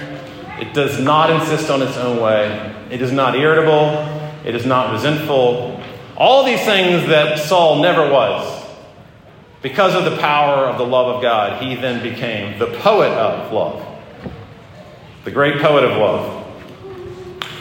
it 0.60 0.72
does 0.72 1.00
not 1.00 1.30
insist 1.30 1.70
on 1.70 1.82
its 1.82 1.96
own 1.96 2.22
way, 2.22 2.74
it 2.90 3.02
is 3.02 3.10
not 3.10 3.34
irritable, 3.34 4.08
it 4.44 4.54
is 4.54 4.64
not 4.64 4.92
resentful. 4.92 5.82
All 6.16 6.44
these 6.44 6.60
things 6.60 7.08
that 7.08 7.38
Saul 7.38 7.82
never 7.82 8.10
was. 8.10 8.60
Because 9.62 9.94
of 9.94 10.04
the 10.04 10.16
power 10.18 10.66
of 10.66 10.76
the 10.76 10.84
love 10.84 11.16
of 11.16 11.22
God, 11.22 11.62
he 11.62 11.76
then 11.76 12.02
became 12.02 12.58
the 12.58 12.66
poet 12.66 13.12
of 13.12 13.52
love, 13.52 13.86
the 15.24 15.30
great 15.30 15.60
poet 15.62 15.84
of 15.84 15.96
love. 15.96 16.41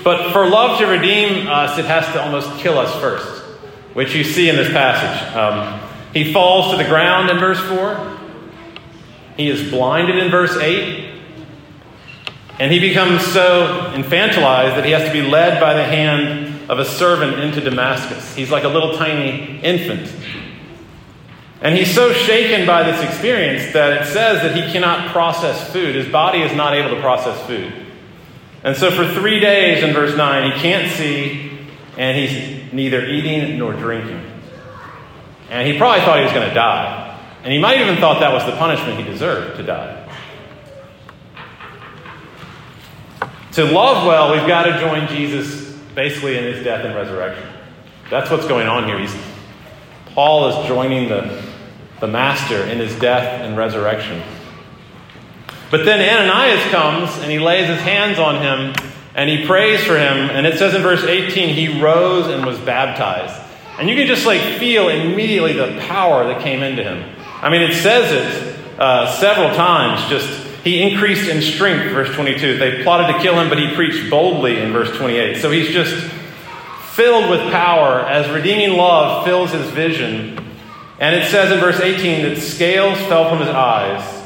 But 0.03 0.31
for 0.31 0.47
love 0.47 0.79
to 0.79 0.87
redeem 0.87 1.47
us, 1.47 1.77
it 1.77 1.85
has 1.85 2.05
to 2.13 2.21
almost 2.21 2.59
kill 2.59 2.79
us 2.79 2.93
first, 2.99 3.43
which 3.93 4.15
you 4.15 4.23
see 4.23 4.49
in 4.49 4.55
this 4.55 4.71
passage. 4.71 5.35
Um, 5.35 5.89
he 6.13 6.33
falls 6.33 6.71
to 6.71 6.77
the 6.77 6.89
ground 6.89 7.29
in 7.29 7.37
verse 7.37 7.59
4. 7.59 8.19
He 9.37 9.47
is 9.47 9.69
blinded 9.69 10.17
in 10.17 10.31
verse 10.31 10.55
8. 10.57 11.09
And 12.59 12.71
he 12.71 12.79
becomes 12.79 13.25
so 13.25 13.91
infantilized 13.95 14.75
that 14.75 14.85
he 14.85 14.91
has 14.91 15.03
to 15.07 15.13
be 15.13 15.21
led 15.21 15.59
by 15.59 15.73
the 15.73 15.83
hand 15.83 16.69
of 16.69 16.79
a 16.79 16.85
servant 16.85 17.39
into 17.39 17.61
Damascus. 17.61 18.35
He's 18.35 18.51
like 18.51 18.63
a 18.63 18.69
little 18.69 18.97
tiny 18.97 19.59
infant. 19.61 20.13
And 21.61 21.77
he's 21.77 21.93
so 21.93 22.11
shaken 22.11 22.65
by 22.65 22.83
this 22.83 23.03
experience 23.03 23.73
that 23.73 24.01
it 24.01 24.05
says 24.05 24.41
that 24.41 24.55
he 24.55 24.71
cannot 24.71 25.09
process 25.09 25.71
food. 25.71 25.95
His 25.95 26.11
body 26.11 26.41
is 26.41 26.55
not 26.55 26.73
able 26.73 26.95
to 26.95 27.01
process 27.01 27.39
food. 27.45 27.80
And 28.63 28.77
so 28.77 28.91
for 28.91 29.07
three 29.13 29.39
days 29.39 29.83
in 29.83 29.93
verse 29.93 30.15
9, 30.15 30.51
he 30.51 30.59
can't 30.59 30.91
see, 30.91 31.51
and 31.97 32.17
he's 32.17 32.71
neither 32.71 33.05
eating 33.05 33.57
nor 33.57 33.73
drinking. 33.73 34.23
And 35.49 35.67
he 35.67 35.77
probably 35.77 36.01
thought 36.05 36.19
he 36.19 36.23
was 36.23 36.33
going 36.33 36.47
to 36.47 36.53
die. 36.53 37.19
And 37.43 37.51
he 37.51 37.59
might 37.59 37.81
even 37.81 37.97
thought 37.97 38.19
that 38.19 38.31
was 38.31 38.45
the 38.45 38.55
punishment 38.57 38.99
he 38.99 39.03
deserved 39.03 39.57
to 39.57 39.63
die. 39.63 39.97
To 43.53 43.65
love 43.65 44.05
well, 44.05 44.31
we've 44.31 44.47
got 44.47 44.63
to 44.63 44.79
join 44.79 45.07
Jesus 45.09 45.71
basically 45.95 46.37
in 46.37 46.43
his 46.43 46.63
death 46.63 46.85
and 46.85 46.95
resurrection. 46.95 47.45
That's 48.09 48.29
what's 48.29 48.47
going 48.47 48.67
on 48.67 48.85
here. 48.85 48.99
He's, 48.99 49.15
Paul 50.07 50.47
is 50.49 50.67
joining 50.67 51.09
the, 51.09 51.43
the 51.99 52.07
master 52.07 52.63
in 52.63 52.77
his 52.77 52.97
death 52.99 53.41
and 53.41 53.57
resurrection. 53.57 54.21
But 55.71 55.85
then 55.85 56.01
Ananias 56.01 56.69
comes 56.69 57.17
and 57.23 57.31
he 57.31 57.39
lays 57.39 57.67
his 57.67 57.79
hands 57.79 58.19
on 58.19 58.41
him 58.41 58.75
and 59.15 59.29
he 59.29 59.45
prays 59.45 59.81
for 59.83 59.97
him. 59.97 60.29
And 60.29 60.45
it 60.45 60.59
says 60.59 60.75
in 60.75 60.81
verse 60.81 61.03
18, 61.03 61.55
he 61.55 61.81
rose 61.81 62.27
and 62.27 62.45
was 62.45 62.59
baptized. 62.59 63.41
And 63.79 63.89
you 63.89 63.95
can 63.95 64.05
just 64.05 64.25
like 64.25 64.59
feel 64.59 64.89
immediately 64.89 65.53
the 65.53 65.81
power 65.87 66.25
that 66.25 66.41
came 66.41 66.61
into 66.61 66.83
him. 66.83 67.15
I 67.41 67.49
mean, 67.49 67.61
it 67.61 67.73
says 67.73 68.11
it 68.11 68.79
uh, 68.79 69.17
several 69.17 69.55
times, 69.55 70.07
just 70.09 70.27
he 70.63 70.81
increased 70.81 71.29
in 71.29 71.41
strength, 71.41 71.91
verse 71.93 72.13
22. 72.13 72.57
They 72.57 72.83
plotted 72.83 73.15
to 73.15 73.21
kill 73.21 73.39
him, 73.39 73.47
but 73.47 73.57
he 73.57 73.73
preached 73.73 74.09
boldly 74.09 74.59
in 74.59 74.73
verse 74.73 74.95
28. 74.95 75.41
So 75.41 75.49
he's 75.49 75.69
just 75.69 75.95
filled 76.91 77.29
with 77.29 77.39
power 77.51 78.01
as 78.01 78.29
redeeming 78.29 78.77
love 78.77 79.23
fills 79.23 79.51
his 79.51 79.67
vision. 79.71 80.37
And 80.99 81.15
it 81.15 81.31
says 81.31 81.51
in 81.51 81.59
verse 81.59 81.79
18 81.79 82.23
that 82.23 82.41
scales 82.41 82.99
fell 83.07 83.29
from 83.29 83.39
his 83.39 83.49
eyes 83.49 84.20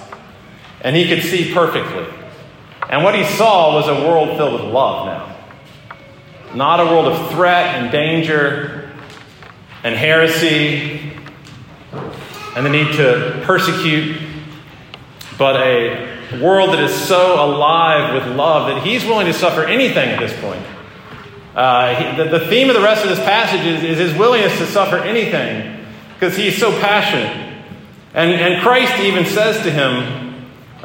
and 0.86 0.96
he 0.96 1.08
could 1.08 1.24
see 1.24 1.52
perfectly. 1.52 2.06
And 2.90 3.04
what 3.04 3.16
he 3.16 3.24
saw 3.24 3.74
was 3.74 3.88
a 3.88 4.08
world 4.08 4.38
filled 4.38 4.54
with 4.54 4.72
love 4.72 5.08
now. 5.08 5.36
Not 6.54 6.80
a 6.80 6.86
world 6.86 7.08
of 7.08 7.32
threat 7.32 7.76
and 7.76 7.92
danger 7.92 8.92
and 9.84 9.96
heresy 9.96 11.12
and 12.56 12.64
the 12.64 12.70
need 12.70 12.94
to 12.94 13.42
persecute, 13.46 14.16
but 15.40 15.56
a 15.58 16.40
world 16.40 16.70
that 16.70 16.80
is 16.80 16.94
so 16.94 17.44
alive 17.44 18.14
with 18.14 18.36
love 18.36 18.68
that 18.68 18.86
he's 18.86 19.04
willing 19.06 19.26
to 19.26 19.34
suffer 19.34 19.64
anything 19.64 20.10
at 20.10 20.20
this 20.20 20.40
point. 20.40 20.64
Uh, 21.56 21.96
he, 21.96 22.24
the, 22.24 22.38
the, 22.38 22.48
theme 22.48 22.70
of 22.70 22.76
the 22.76 22.82
rest 22.82 23.04
of 23.04 23.10
this 23.10 23.20
passage 23.20 23.66
is, 23.66 23.84
is 23.84 23.98
his 23.98 24.18
willingness 24.20 24.56
to 24.60 24.68
suffer 24.68 24.98
anything 24.98 25.84
because 26.14 26.38
he's 26.38 26.58
so 26.58 26.70
passionate. 26.80 27.64
And, 28.14 28.32
and 28.32 28.62
Christ 28.62 29.00
even 29.00 29.26
says 29.26 29.64
to 29.64 29.72
him, 29.72 30.26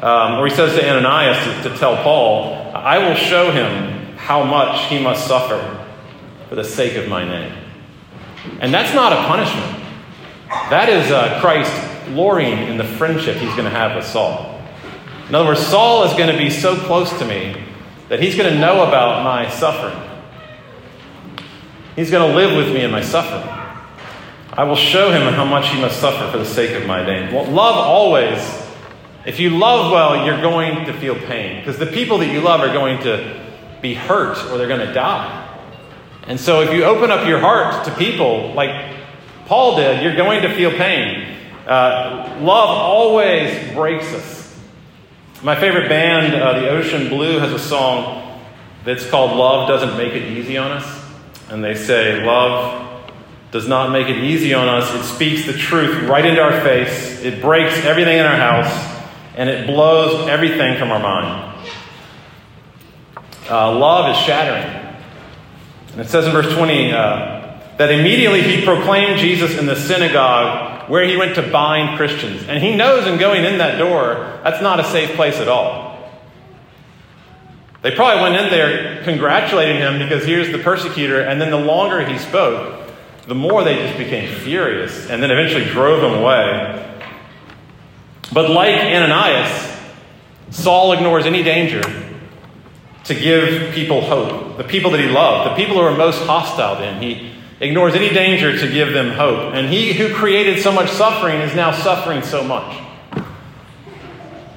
um, 0.01 0.39
or 0.39 0.47
he 0.47 0.55
says 0.55 0.73
to 0.73 0.89
Ananias 0.89 1.63
to, 1.63 1.69
to 1.69 1.77
tell 1.77 1.95
Paul, 2.03 2.71
I 2.73 2.97
will 2.97 3.15
show 3.15 3.51
him 3.51 4.15
how 4.17 4.43
much 4.43 4.87
he 4.89 4.99
must 4.99 5.27
suffer 5.27 5.85
for 6.49 6.55
the 6.55 6.63
sake 6.63 6.95
of 6.95 7.07
my 7.07 7.23
name. 7.23 7.55
And 8.59 8.73
that's 8.73 8.93
not 8.93 9.13
a 9.13 9.27
punishment. 9.27 9.83
That 10.69 10.89
is 10.89 11.11
uh, 11.11 11.39
Christ 11.39 11.71
glorying 12.07 12.67
in 12.67 12.77
the 12.77 12.83
friendship 12.83 13.37
he's 13.37 13.51
going 13.51 13.65
to 13.65 13.69
have 13.69 13.95
with 13.95 14.05
Saul. 14.05 14.59
In 15.29 15.35
other 15.35 15.47
words, 15.47 15.65
Saul 15.65 16.03
is 16.03 16.13
going 16.13 16.31
to 16.31 16.37
be 16.37 16.49
so 16.49 16.75
close 16.75 17.17
to 17.19 17.25
me 17.25 17.63
that 18.09 18.19
he's 18.19 18.35
going 18.35 18.51
to 18.51 18.59
know 18.59 18.85
about 18.85 19.23
my 19.23 19.49
suffering. 19.49 19.97
He's 21.95 22.09
going 22.09 22.27
to 22.27 22.35
live 22.35 22.57
with 22.57 22.73
me 22.73 22.81
in 22.81 22.91
my 22.91 23.01
suffering. 23.01 23.47
I 24.53 24.63
will 24.63 24.75
show 24.75 25.11
him 25.11 25.31
how 25.33 25.45
much 25.45 25.69
he 25.69 25.79
must 25.79 25.99
suffer 25.99 26.29
for 26.31 26.37
the 26.37 26.45
sake 26.45 26.71
of 26.71 26.85
my 26.85 27.05
name. 27.05 27.33
Well, 27.33 27.45
love 27.45 27.75
always 27.77 28.60
if 29.25 29.39
you 29.39 29.51
love 29.51 29.91
well, 29.91 30.25
you're 30.25 30.41
going 30.41 30.85
to 30.85 30.93
feel 30.93 31.15
pain 31.15 31.59
because 31.59 31.77
the 31.77 31.85
people 31.85 32.17
that 32.19 32.31
you 32.31 32.41
love 32.41 32.61
are 32.61 32.73
going 32.73 33.03
to 33.03 33.39
be 33.81 33.93
hurt 33.93 34.37
or 34.49 34.57
they're 34.57 34.67
going 34.67 34.85
to 34.85 34.93
die. 34.93 35.47
And 36.27 36.39
so 36.39 36.61
if 36.61 36.73
you 36.73 36.83
open 36.85 37.11
up 37.11 37.27
your 37.27 37.39
heart 37.39 37.85
to 37.85 37.95
people 37.95 38.53
like 38.53 38.95
Paul 39.45 39.75
did, 39.75 40.01
you're 40.01 40.15
going 40.15 40.41
to 40.43 40.55
feel 40.55 40.71
pain. 40.71 41.37
Uh, 41.67 42.37
love 42.41 42.69
always 42.69 43.73
breaks 43.73 44.11
us. 44.13 44.59
My 45.43 45.59
favorite 45.59 45.89
band, 45.89 46.35
uh, 46.35 46.59
the 46.59 46.69
Ocean 46.69 47.09
Blue, 47.09 47.39
has 47.39 47.51
a 47.51 47.59
song 47.59 48.39
that's 48.85 49.07
called 49.07 49.37
Love 49.37 49.67
Doesn't 49.67 49.97
Make 49.97 50.13
It 50.13 50.23
Easy 50.31 50.57
on 50.57 50.71
Us. 50.71 51.05
And 51.49 51.63
they 51.63 51.75
say, 51.75 52.23
Love 52.23 53.11
does 53.51 53.67
not 53.67 53.91
make 53.91 54.07
it 54.07 54.17
easy 54.23 54.53
on 54.53 54.67
us. 54.67 54.93
It 54.93 55.03
speaks 55.03 55.45
the 55.45 55.53
truth 55.53 56.07
right 56.07 56.25
into 56.25 56.41
our 56.41 56.61
face. 56.61 57.21
It 57.21 57.41
breaks 57.41 57.83
everything 57.83 58.17
in 58.17 58.25
our 58.25 58.37
house 58.37 58.90
and 59.35 59.49
it 59.49 59.67
blows 59.67 60.27
everything 60.27 60.77
from 60.77 60.91
our 60.91 60.99
mind. 60.99 61.69
Uh, 63.49 63.77
love 63.77 64.15
is 64.15 64.17
shattering. 64.23 64.81
And 65.91 66.01
it 66.01 66.07
says 66.07 66.25
in 66.25 66.31
verse 66.31 66.53
20 66.53 66.91
uh, 66.91 67.59
that 67.77 67.91
immediately 67.91 68.41
he 68.41 68.63
proclaimed 68.63 69.19
Jesus 69.19 69.57
in 69.57 69.65
the 69.65 69.75
synagogue 69.75 70.89
where 70.89 71.05
he 71.05 71.17
went 71.17 71.35
to 71.35 71.41
bind 71.41 71.97
Christians. 71.97 72.43
And 72.47 72.63
he 72.63 72.75
knows 72.75 73.07
in 73.07 73.17
going 73.19 73.43
in 73.43 73.57
that 73.57 73.77
door, 73.77 74.39
that's 74.43 74.61
not 74.61 74.79
a 74.79 74.83
safe 74.85 75.15
place 75.15 75.35
at 75.35 75.47
all. 75.47 75.91
They 77.81 77.91
probably 77.91 78.21
went 78.21 78.35
in 78.35 78.51
there 78.51 79.03
congratulating 79.03 79.77
him 79.77 79.99
because 79.99 80.23
here's 80.23 80.51
the 80.51 80.59
persecutor, 80.59 81.21
and 81.21 81.41
then 81.41 81.49
the 81.49 81.57
longer 81.57 82.05
he 82.05 82.17
spoke, 82.19 82.79
the 83.27 83.35
more 83.35 83.63
they 83.63 83.75
just 83.75 83.97
became 83.97 84.33
furious 84.41 85.09
and 85.09 85.21
then 85.21 85.31
eventually 85.31 85.65
drove 85.65 86.03
him 86.03 86.19
away. 86.19 86.90
But 88.33 88.49
like 88.49 88.75
Ananias, 88.75 89.77
Saul 90.51 90.93
ignores 90.93 91.25
any 91.25 91.43
danger 91.43 91.81
to 93.05 93.15
give 93.15 93.73
people 93.73 94.01
hope. 94.01 94.57
The 94.57 94.63
people 94.63 94.91
that 94.91 94.99
he 94.99 95.09
loved, 95.09 95.51
the 95.51 95.55
people 95.55 95.75
who 95.75 95.81
are 95.81 95.95
most 95.95 96.23
hostile 96.25 96.77
to 96.77 96.83
him, 96.83 97.01
he 97.01 97.31
ignores 97.59 97.93
any 97.93 98.09
danger 98.09 98.57
to 98.57 98.71
give 98.71 98.93
them 98.93 99.11
hope. 99.11 99.53
And 99.53 99.69
he 99.69 99.93
who 99.93 100.13
created 100.13 100.61
so 100.61 100.71
much 100.71 100.89
suffering 100.89 101.41
is 101.41 101.55
now 101.55 101.71
suffering 101.71 102.23
so 102.23 102.43
much. 102.43 102.81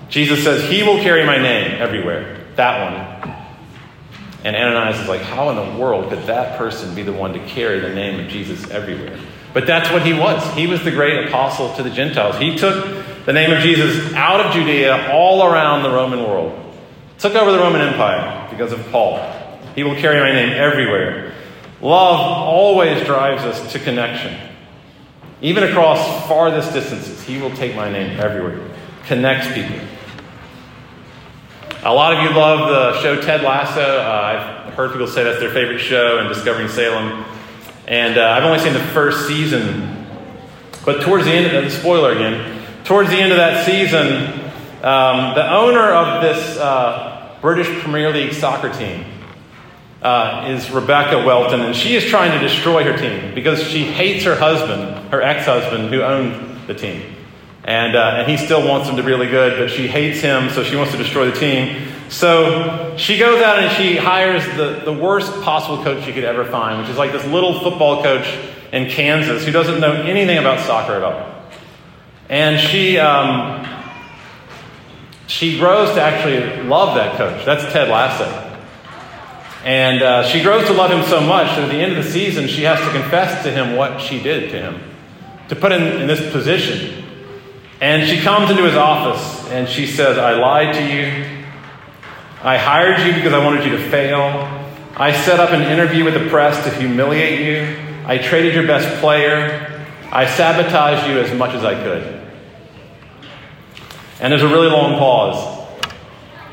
Jesus 0.09 0.45
says, 0.45 0.69
He 0.71 0.83
will 0.83 0.99
carry 0.99 1.27
my 1.27 1.39
name 1.39 1.81
everywhere. 1.81 2.41
That 2.57 2.93
one. 2.93 3.35
And 4.45 4.55
Ananias 4.55 5.01
is 5.01 5.09
like, 5.09 5.23
How 5.23 5.51
in 5.51 5.57
the 5.57 5.79
world 5.79 6.11
could 6.11 6.23
that 6.25 6.59
person 6.59 6.95
be 6.95 7.03
the 7.03 7.13
one 7.13 7.33
to 7.33 7.41
carry 7.47 7.81
the 7.81 7.95
name 7.95 8.21
of 8.21 8.29
Jesus 8.29 8.71
everywhere? 8.71 9.19
But 9.53 9.67
that's 9.67 9.91
what 9.91 10.05
he 10.05 10.13
was. 10.13 10.43
He 10.55 10.67
was 10.67 10.83
the 10.83 10.91
great 10.91 11.27
apostle 11.27 11.75
to 11.75 11.83
the 11.83 11.91
Gentiles. 11.91 12.37
He 12.39 12.57
took 12.57 13.05
the 13.27 13.33
name 13.33 13.51
of 13.53 13.63
Jesus 13.63 14.13
out 14.15 14.41
of 14.41 14.53
Judea 14.53 15.11
all 15.13 15.45
around 15.45 15.83
the 15.83 15.91
Roman 15.91 16.21
world. 16.21 16.61
Took 17.19 17.35
over 17.35 17.53
the 17.53 17.59
Roman 17.59 17.81
Empire 17.81 18.49
because 18.51 18.73
of 18.73 18.87
Paul. 18.91 19.19
He 19.75 19.83
will 19.83 19.97
carry 19.97 20.21
my 20.21 20.33
name 20.33 20.53
everywhere. 20.53 21.33
Love 21.81 22.21
always 22.21 23.05
drives 23.07 23.43
us 23.45 23.73
to 23.73 23.79
connection. 23.79 24.39
Even 25.41 25.65
across 25.65 26.27
farthest 26.27 26.73
distances, 26.73 27.23
He 27.23 27.39
will 27.39 27.55
take 27.57 27.75
my 27.75 27.91
name 27.91 28.19
everywhere. 28.21 28.61
Connects 29.07 29.53
people. 29.53 29.79
A 31.83 31.93
lot 31.93 32.15
of 32.17 32.23
you 32.23 32.31
love 32.35 32.71
the 32.71 33.03
show 33.03 33.21
Ted 33.21 33.43
Lasso. 33.43 33.81
Uh, 33.81 34.65
I've 34.67 34.75
heard 34.75 34.93
people 34.93 35.07
say 35.07 35.25
that's 35.25 35.41
their 35.41 35.53
favorite 35.53 35.81
show 35.81 36.19
and 36.19 36.29
Discovering 36.29 36.69
Salem. 36.69 37.27
And 37.87 38.17
uh, 38.17 38.31
I've 38.31 38.45
only 38.45 38.59
seen 38.59 38.73
the 38.73 38.81
first 38.81 39.27
season. 39.27 40.07
But 40.87 41.03
towards 41.03 41.27
the 41.27 41.33
end, 41.33 41.55
of 41.55 41.65
the 41.65 41.71
spoiler 41.71 42.13
again, 42.13 42.54
towards 42.85 43.11
the 43.11 43.17
end 43.17 43.33
of 43.33 43.39
that 43.39 43.67
season, 43.67 44.41
um, 44.83 45.35
the 45.35 45.51
owner 45.51 45.93
of 45.93 46.23
this 46.23 46.59
uh, 46.59 47.37
British 47.41 47.69
Premier 47.81 48.13
League 48.13 48.35
soccer 48.35 48.71
team 48.71 49.05
uh, 50.03 50.47
is 50.51 50.71
Rebecca 50.71 51.25
Welton, 51.25 51.63
and 51.63 51.75
she 51.75 51.97
is 51.97 52.05
trying 52.05 52.39
to 52.39 52.47
destroy 52.47 52.85
her 52.85 52.97
team 52.97 53.35
because 53.35 53.63
she 53.63 53.85
hates 53.85 54.25
her 54.25 54.37
husband, 54.37 55.11
her 55.11 55.23
ex 55.23 55.47
husband, 55.47 55.89
who 55.89 56.03
owned 56.03 56.69
the 56.69 56.75
team. 56.75 57.17
And, 57.65 57.97
uh, 57.97 58.17
and 58.19 58.31
he 58.31 58.37
still 58.37 58.69
wants 58.69 58.89
them 58.89 58.97
to 58.99 59.03
be 59.03 59.09
really 59.09 59.29
good, 59.29 59.59
but 59.59 59.71
she 59.71 59.89
hates 59.89 60.21
him, 60.21 60.51
so 60.51 60.63
she 60.63 60.77
wants 60.77 60.93
to 60.93 60.99
destroy 60.99 61.31
the 61.31 61.41
team. 61.41 61.89
So 62.11 62.95
she 62.99 63.17
goes 63.17 63.43
out 63.43 63.61
and 63.61 63.75
she 63.75 63.97
hires 63.97 64.45
the, 64.59 64.83
the 64.85 64.93
worst 64.93 65.33
possible 65.41 65.83
coach 65.83 66.05
she 66.05 66.13
could 66.13 66.25
ever 66.25 66.45
find, 66.45 66.79
which 66.83 66.91
is 66.91 66.99
like 66.99 67.13
this 67.13 67.25
little 67.25 67.59
football 67.61 68.03
coach 68.03 68.39
in 68.71 68.91
Kansas 68.91 69.47
who 69.47 69.53
doesn't 69.53 69.81
know 69.81 69.93
anything 69.93 70.37
about 70.37 70.61
soccer 70.61 70.93
at 70.93 71.03
all. 71.03 71.34
And 72.29 72.59
she, 72.59 72.99
um, 72.99 73.67
she 75.27 75.59
grows 75.59 75.95
to 75.95 76.03
actually 76.03 76.63
love 76.65 76.95
that 76.97 77.17
coach. 77.17 77.45
That's 77.45 77.71
Ted 77.73 77.89
Lasso. 77.89 78.45
And 79.65 80.03
uh, 80.03 80.29
she 80.29 80.43
grows 80.43 80.67
to 80.67 80.75
love 80.75 80.91
him 80.91 81.03
so 81.05 81.21
much 81.21 81.49
that 81.57 81.65
at 81.65 81.71
the 81.71 81.79
end 81.79 81.97
of 81.97 82.05
the 82.05 82.11
season, 82.11 82.49
she 82.49 82.63
has 82.65 82.79
to 82.81 82.91
confess 82.93 83.43
to 83.45 83.51
him 83.51 83.77
what 83.77 84.01
she 84.01 84.23
did 84.23 84.51
to 84.51 84.61
him, 84.61 84.81
to 85.49 85.57
put 85.57 85.73
him 85.73 85.83
in 85.83 86.07
this 86.07 86.31
position. 86.33 87.05
And 87.81 88.09
she 88.09 88.21
comes 88.21 88.51
into 88.51 88.65
his 88.65 88.77
office 88.77 89.51
and 89.51 89.69
she 89.69 89.87
says, 89.87 90.19
I 90.19 90.35
lied 90.35 90.75
to 90.75 90.83
you. 90.83 91.45
I 92.43 92.59
hired 92.59 93.07
you 93.07 93.15
because 93.15 93.33
I 93.33 93.43
wanted 93.45 93.65
you 93.65 93.77
to 93.77 93.91
fail. 93.91 94.21
I 94.97 95.13
set 95.13 95.41
up 95.41 95.51
an 95.51 95.63
interview 95.63 96.05
with 96.05 96.15
the 96.15 96.29
press 96.29 96.63
to 96.65 96.71
humiliate 96.71 97.41
you. 97.41 98.05
I 98.07 98.19
traded 98.19 98.55
your 98.55 98.67
best 98.67 99.01
player. 99.01 99.74
I 100.11 100.27
sabotaged 100.27 101.09
you 101.09 101.19
as 101.19 101.37
much 101.37 101.55
as 101.55 101.65
I 101.65 101.75
could. 101.75 102.23
And 104.21 104.33
there's 104.33 104.43
a 104.43 104.49
really 104.49 104.69
long 104.69 104.99
pause 104.99 105.55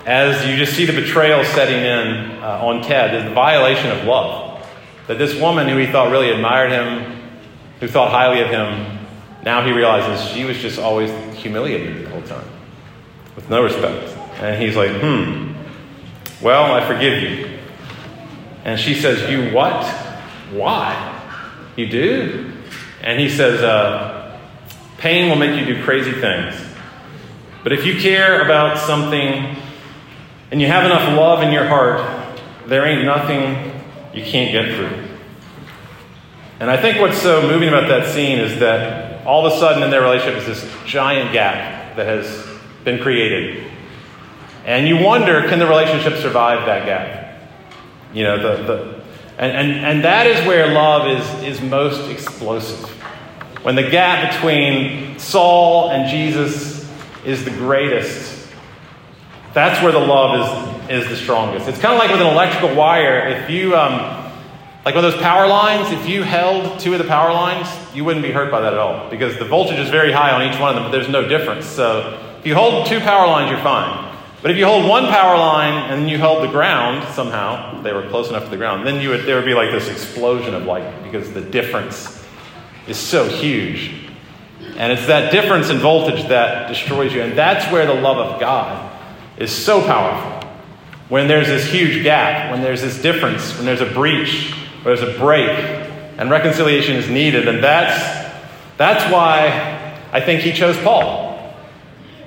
as 0.05 0.45
you 0.47 0.55
just 0.57 0.75
see 0.75 0.85
the 0.85 0.99
betrayal 0.99 1.43
setting 1.43 1.77
in 1.77 2.41
uh, 2.41 2.59
on 2.63 2.81
Ted, 2.81 3.29
the 3.29 3.33
violation 3.33 3.91
of 3.91 4.05
love. 4.05 4.67
That 5.07 5.17
this 5.17 5.39
woman 5.39 5.67
who 5.67 5.77
he 5.77 5.87
thought 5.87 6.11
really 6.11 6.29
admired 6.31 6.71
him, 6.71 7.19
who 7.79 7.87
thought 7.87 8.11
highly 8.11 8.41
of 8.41 8.49
him, 8.49 8.99
now 9.43 9.63
he 9.65 9.71
realizes 9.71 10.31
she 10.31 10.43
was 10.45 10.57
just 10.57 10.79
always 10.79 11.11
humiliating 11.35 12.03
the 12.03 12.09
whole 12.09 12.21
time, 12.21 12.47
with 13.35 13.49
no 13.49 13.63
respect. 13.63 14.15
And 14.39 14.61
he's 14.61 14.75
like, 14.75 14.91
hmm, 14.91 15.53
well, 16.41 16.71
I 16.71 16.85
forgive 16.87 17.21
you. 17.21 17.59
And 18.63 18.79
she 18.79 18.93
says, 18.95 19.29
You 19.29 19.53
what? 19.53 19.85
Why? 20.51 21.07
You 21.75 21.87
do? 21.87 22.50
And 23.01 23.19
he 23.19 23.29
says, 23.29 23.61
uh, 23.61 24.21
Pain 24.97 25.29
will 25.29 25.35
make 25.35 25.59
you 25.59 25.65
do 25.65 25.83
crazy 25.83 26.11
things. 26.11 26.55
But 27.63 27.73
if 27.73 27.85
you 27.87 27.99
care 27.99 28.41
about 28.45 28.77
something 28.77 29.55
and 30.51 30.61
you 30.61 30.67
have 30.67 30.85
enough 30.85 31.17
love 31.17 31.41
in 31.41 31.51
your 31.51 31.65
heart, 31.65 32.29
there 32.67 32.85
ain't 32.85 33.03
nothing 33.03 33.73
you 34.13 34.23
can't 34.23 34.51
get 34.51 34.75
through. 34.75 35.07
And 36.59 36.69
I 36.69 36.79
think 36.79 36.99
what's 36.99 37.19
so 37.19 37.41
moving 37.41 37.69
about 37.69 37.87
that 37.87 38.13
scene 38.13 38.37
is 38.37 38.59
that 38.59 39.25
all 39.25 39.47
of 39.47 39.53
a 39.53 39.57
sudden 39.57 39.81
in 39.81 39.89
their 39.89 40.01
relationship 40.01 40.37
is 40.37 40.45
this 40.45 40.71
giant 40.85 41.33
gap 41.33 41.95
that 41.95 42.05
has 42.05 42.47
been 42.83 43.01
created. 43.01 43.71
And 44.65 44.87
you 44.87 44.97
wonder 44.97 45.47
can 45.49 45.57
the 45.57 45.65
relationship 45.65 46.21
survive 46.21 46.67
that 46.67 46.85
gap? 46.85 47.41
You 48.13 48.23
know, 48.25 48.37
the, 48.37 48.63
the, 48.63 49.00
and, 49.41 49.51
and, 49.51 49.85
and 49.85 50.03
that 50.05 50.25
is 50.27 50.47
where 50.47 50.73
love 50.73 51.07
is, 51.07 51.43
is 51.43 51.61
most 51.61 52.09
explosive. 52.09 52.89
When 53.63 53.75
the 53.75 53.89
gap 53.89 54.31
between 54.31 55.19
Saul 55.19 55.91
and 55.91 56.09
Jesus 56.09 56.89
is 57.25 57.43
the 57.43 57.51
greatest 57.51 58.41
that's 59.53 59.83
where 59.83 59.91
the 59.91 59.99
love 59.99 60.79
is, 60.89 61.03
is 61.03 61.09
the 61.09 61.15
strongest. 61.15 61.67
It's 61.67 61.79
kind 61.79 61.93
of 61.93 61.99
like 61.99 62.11
with 62.11 62.21
an 62.21 62.27
electrical 62.27 62.73
wire. 62.73 63.27
If 63.27 63.49
you, 63.49 63.75
um, 63.75 64.31
like 64.85 64.95
with 64.95 65.03
those 65.03 65.21
power 65.21 65.45
lines, 65.45 65.91
if 65.91 66.07
you 66.07 66.23
held 66.23 66.79
two 66.79 66.93
of 66.93 66.99
the 66.99 67.07
power 67.07 67.33
lines, 67.33 67.67
you 67.93 68.05
wouldn't 68.05 68.23
be 68.23 68.31
hurt 68.31 68.49
by 68.49 68.61
that 68.61 68.73
at 68.73 68.79
all 68.79 69.09
because 69.09 69.37
the 69.37 69.45
voltage 69.45 69.77
is 69.77 69.89
very 69.89 70.11
high 70.11 70.31
on 70.31 70.49
each 70.49 70.59
one 70.59 70.69
of 70.69 70.75
them, 70.75 70.83
but 70.83 70.91
there's 70.91 71.09
no 71.09 71.27
difference. 71.27 71.65
So 71.65 72.17
if 72.39 72.45
you 72.45 72.55
hold 72.55 72.87
two 72.87 72.99
power 73.01 73.27
lines, 73.27 73.51
you're 73.51 73.59
fine. 73.59 74.10
But 74.41 74.49
if 74.49 74.57
you 74.57 74.65
hold 74.65 74.89
one 74.89 75.05
power 75.07 75.37
line 75.37 75.91
and 75.91 76.09
you 76.09 76.17
held 76.17 76.43
the 76.43 76.51
ground 76.51 77.07
somehow, 77.13 77.81
they 77.83 77.93
were 77.93 78.07
close 78.09 78.29
enough 78.29 78.45
to 78.45 78.49
the 78.49 78.57
ground, 78.57 78.87
then 78.87 78.99
you 78.99 79.09
would, 79.09 79.25
there 79.25 79.35
would 79.35 79.45
be 79.45 79.53
like 79.53 79.71
this 79.71 79.87
explosion 79.87 80.55
of 80.55 80.63
light 80.63 81.03
because 81.03 81.31
the 81.31 81.41
difference 81.41 82.25
is 82.87 82.97
so 82.97 83.27
huge. 83.27 84.09
And 84.77 84.91
it's 84.91 85.05
that 85.07 85.31
difference 85.31 85.69
in 85.69 85.77
voltage 85.77 86.27
that 86.29 86.67
destroys 86.67 87.13
you. 87.13 87.21
And 87.21 87.37
that's 87.37 87.71
where 87.71 87.85
the 87.85 87.93
love 87.93 88.17
of 88.17 88.39
God 88.39 88.99
is 89.37 89.51
so 89.51 89.85
powerful. 89.85 90.49
When 91.07 91.27
there's 91.27 91.47
this 91.47 91.69
huge 91.69 92.03
gap, 92.03 92.51
when 92.51 92.61
there's 92.61 92.81
this 92.81 92.99
difference, 92.99 93.55
when 93.57 93.65
there's 93.65 93.81
a 93.81 93.85
breach, 93.85 94.53
when 94.81 94.95
there's 94.95 95.03
a 95.03 95.19
break, 95.19 95.49
and 96.17 96.31
reconciliation 96.31 96.95
is 96.95 97.09
needed. 97.09 97.47
And 97.47 97.63
that's, 97.63 98.33
that's 98.77 99.11
why 99.11 99.93
I 100.11 100.21
think 100.21 100.41
he 100.41 100.51
chose 100.51 100.77
Paul. 100.77 101.30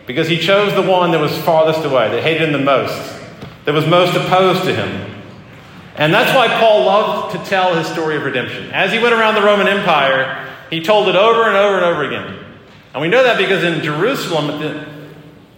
Because 0.06 0.28
he 0.28 0.38
chose 0.38 0.74
the 0.74 0.82
one 0.82 1.12
that 1.12 1.20
was 1.20 1.36
farthest 1.38 1.84
away, 1.84 2.10
that 2.10 2.22
hated 2.22 2.42
him 2.42 2.52
the 2.52 2.58
most, 2.58 3.20
that 3.64 3.72
was 3.72 3.86
most 3.86 4.14
opposed 4.14 4.64
to 4.64 4.74
him. 4.74 5.22
And 5.96 6.12
that's 6.12 6.34
why 6.34 6.48
Paul 6.58 6.84
loved 6.84 7.36
to 7.36 7.44
tell 7.48 7.74
his 7.74 7.86
story 7.86 8.16
of 8.16 8.24
redemption. 8.24 8.70
As 8.72 8.92
he 8.92 8.98
went 8.98 9.14
around 9.14 9.36
the 9.36 9.42
Roman 9.42 9.68
Empire, 9.68 10.52
he 10.68 10.82
told 10.82 11.08
it 11.08 11.16
over 11.16 11.44
and 11.44 11.56
over 11.56 11.76
and 11.76 11.84
over 11.84 12.04
again. 12.04 12.44
And 12.92 13.00
we 13.00 13.08
know 13.08 13.22
that 13.22 13.38
because 13.38 13.62
in 13.62 13.82
Jerusalem, 13.82 14.50
at 14.50 14.60
the, 14.60 14.86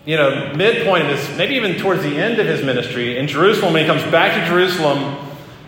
you 0.05 0.17
know, 0.17 0.53
midpoint 0.55 1.07
of 1.07 1.19
his, 1.19 1.37
maybe 1.37 1.55
even 1.55 1.77
towards 1.77 2.03
the 2.03 2.17
end 2.17 2.39
of 2.39 2.47
his 2.47 2.63
ministry 2.63 3.19
in 3.19 3.27
Jerusalem, 3.27 3.73
when 3.73 3.83
he 3.83 3.89
comes 3.89 4.03
back 4.11 4.41
to 4.41 4.49
Jerusalem 4.49 5.17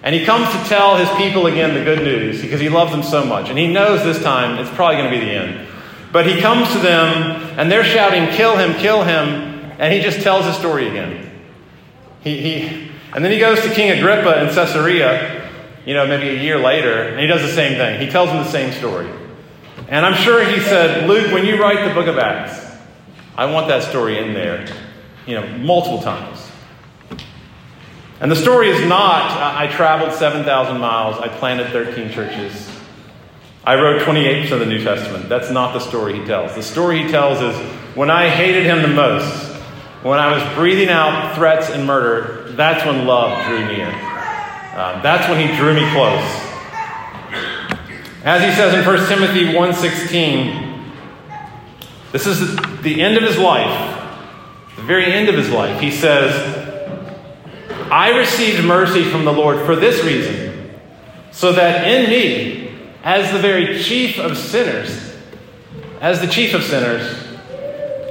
and 0.03 0.15
he 0.15 0.25
comes 0.25 0.49
to 0.51 0.69
tell 0.69 0.97
his 0.97 1.09
people 1.17 1.47
again 1.47 1.75
the 1.75 1.85
good 1.85 2.03
news 2.03 2.41
because 2.41 2.61
he 2.61 2.69
loves 2.69 2.93
them 2.93 3.03
so 3.03 3.25
much. 3.25 3.49
And 3.49 3.59
he 3.59 3.67
knows 3.67 4.05
this 4.05 4.23
time 4.23 4.59
it's 4.59 4.75
probably 4.75 4.97
going 4.97 5.13
to 5.13 5.19
be 5.19 5.25
the 5.25 5.33
end. 5.33 5.68
But 6.13 6.27
he 6.27 6.41
comes 6.41 6.73
to 6.73 6.79
them 6.79 7.59
and 7.59 7.71
they're 7.71 7.85
shouting, 7.85 8.35
Kill 8.35 8.57
him, 8.57 8.75
kill 8.75 9.03
him. 9.03 9.27
And 9.79 9.93
he 9.93 10.01
just 10.01 10.21
tells 10.23 10.45
his 10.47 10.57
story 10.57 10.89
again. 10.89 11.31
He, 12.21 12.41
he, 12.41 12.91
and 13.15 13.25
then 13.25 13.33
he 13.33 13.39
goes 13.39 13.61
to 13.63 13.71
King 13.71 13.97
Agrippa 13.97 14.43
in 14.43 14.55
Caesarea, 14.55 15.49
you 15.87 15.95
know, 15.95 16.07
maybe 16.07 16.29
a 16.29 16.43
year 16.43 16.59
later, 16.59 17.03
and 17.03 17.21
he 17.21 17.27
does 17.27 17.43
the 17.43 17.53
same 17.53 17.77
thing. 17.77 18.01
He 18.01 18.11
tells 18.11 18.31
him 18.31 18.39
the 18.39 18.51
same 18.51 18.73
story. 18.73 19.09
And 19.89 20.05
I'm 20.05 20.15
sure 20.15 20.45
he 20.45 20.61
said, 20.61 21.09
Luke, 21.09 21.33
when 21.33 21.47
you 21.47 21.61
write 21.61 21.89
the 21.89 21.95
book 21.95 22.09
of 22.09 22.19
Acts, 22.19 22.67
I 23.37 23.47
want 23.47 23.69
that 23.69 23.85
story 23.85 24.19
in 24.19 24.35
there, 24.35 24.67
you 25.27 25.35
know, 25.35 25.47
multiple 25.59 26.03
times. 26.03 26.45
And 28.21 28.31
the 28.31 28.37
story 28.37 28.69
is 28.69 28.87
not, 28.89 29.31
I 29.57 29.69
traveled 29.69 30.13
7,000 30.13 30.79
miles, 30.79 31.17
I 31.19 31.29
planted 31.29 31.71
13 31.71 32.11
churches, 32.11 32.69
I 33.69 33.75
wrote 33.75 34.01
28% 34.01 34.51
of 34.51 34.61
the 34.61 34.65
New 34.65 34.83
Testament. 34.83 35.29
That's 35.29 35.51
not 35.51 35.75
the 35.75 35.79
story 35.79 36.19
he 36.19 36.25
tells. 36.25 36.55
The 36.55 36.63
story 36.63 37.03
he 37.03 37.09
tells 37.11 37.43
is 37.43 37.55
when 37.95 38.09
I 38.09 38.31
hated 38.31 38.65
him 38.65 38.81
the 38.81 38.89
most, 38.89 39.53
when 40.03 40.19
I 40.19 40.33
was 40.33 40.55
breathing 40.55 40.89
out 40.89 41.35
threats 41.35 41.69
and 41.69 41.87
murder, 41.87 42.51
that's 42.53 42.83
when 42.87 43.05
love 43.05 43.47
drew 43.47 43.67
near. 43.67 43.89
Um, 43.89 45.03
that's 45.03 45.29
when 45.29 45.47
he 45.47 45.55
drew 45.55 45.75
me 45.75 45.87
close. 45.93 46.25
As 48.25 48.43
he 48.43 48.53
says 48.57 48.73
in 48.73 48.87
1 48.87 49.07
Timothy 49.07 49.53
1.16, 49.53 50.91
this 52.13 52.27
is 52.27 52.57
the 52.81 53.03
end 53.03 53.19
of 53.19 53.23
his 53.23 53.37
life, 53.37 54.17
the 54.77 54.83
very 54.83 55.13
end 55.13 55.29
of 55.29 55.35
his 55.35 55.51
life. 55.51 55.79
He 55.79 55.91
says, 55.91 56.33
I 57.91 58.17
received 58.17 58.65
mercy 58.65 59.05
from 59.05 59.27
the 59.27 59.33
Lord 59.35 59.67
for 59.67 59.77
this 59.77 60.03
reason, 60.03 60.71
so 61.33 61.53
that 61.53 61.87
in 61.87 62.09
me, 62.09 62.68
as 63.03 63.33
the 63.33 63.39
very 63.39 63.83
chief 63.83 64.19
of 64.19 64.37
sinners, 64.37 65.15
as 66.01 66.21
the 66.21 66.27
chief 66.27 66.55
of 66.55 66.63
sinners, 66.63 67.17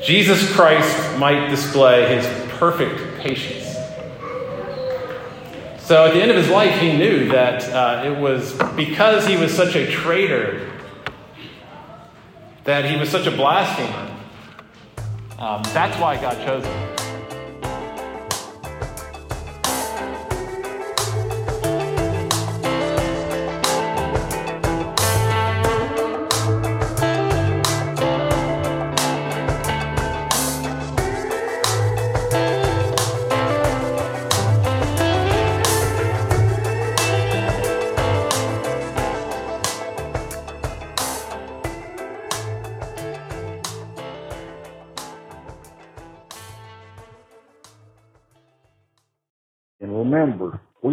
Jesus 0.03 0.53
Christ 0.53 1.17
might 1.17 1.49
display 1.49 2.15
his 2.15 2.25
perfect 2.57 3.19
patience. 3.19 3.65
So 5.79 6.05
at 6.05 6.13
the 6.13 6.21
end 6.21 6.31
of 6.31 6.37
his 6.37 6.49
life, 6.49 6.79
he 6.79 6.97
knew 6.97 7.29
that 7.29 7.63
uh, 7.69 8.03
it 8.05 8.19
was 8.19 8.53
because 8.75 9.25
he 9.25 9.37
was 9.37 9.53
such 9.53 9.75
a 9.75 9.89
traitor 9.89 10.69
that 12.67 12.83
he 12.83 12.99
was 12.99 13.09
such 13.09 13.25
a 13.25 13.31
blasphemer, 13.31 14.13
Um, 15.39 15.61
that's 15.71 15.97
why 16.01 16.19
God 16.19 16.35
chose 16.45 16.63
them. 16.63 16.86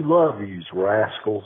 Love 0.05 0.41
these 0.41 0.65
rascals. 0.73 1.45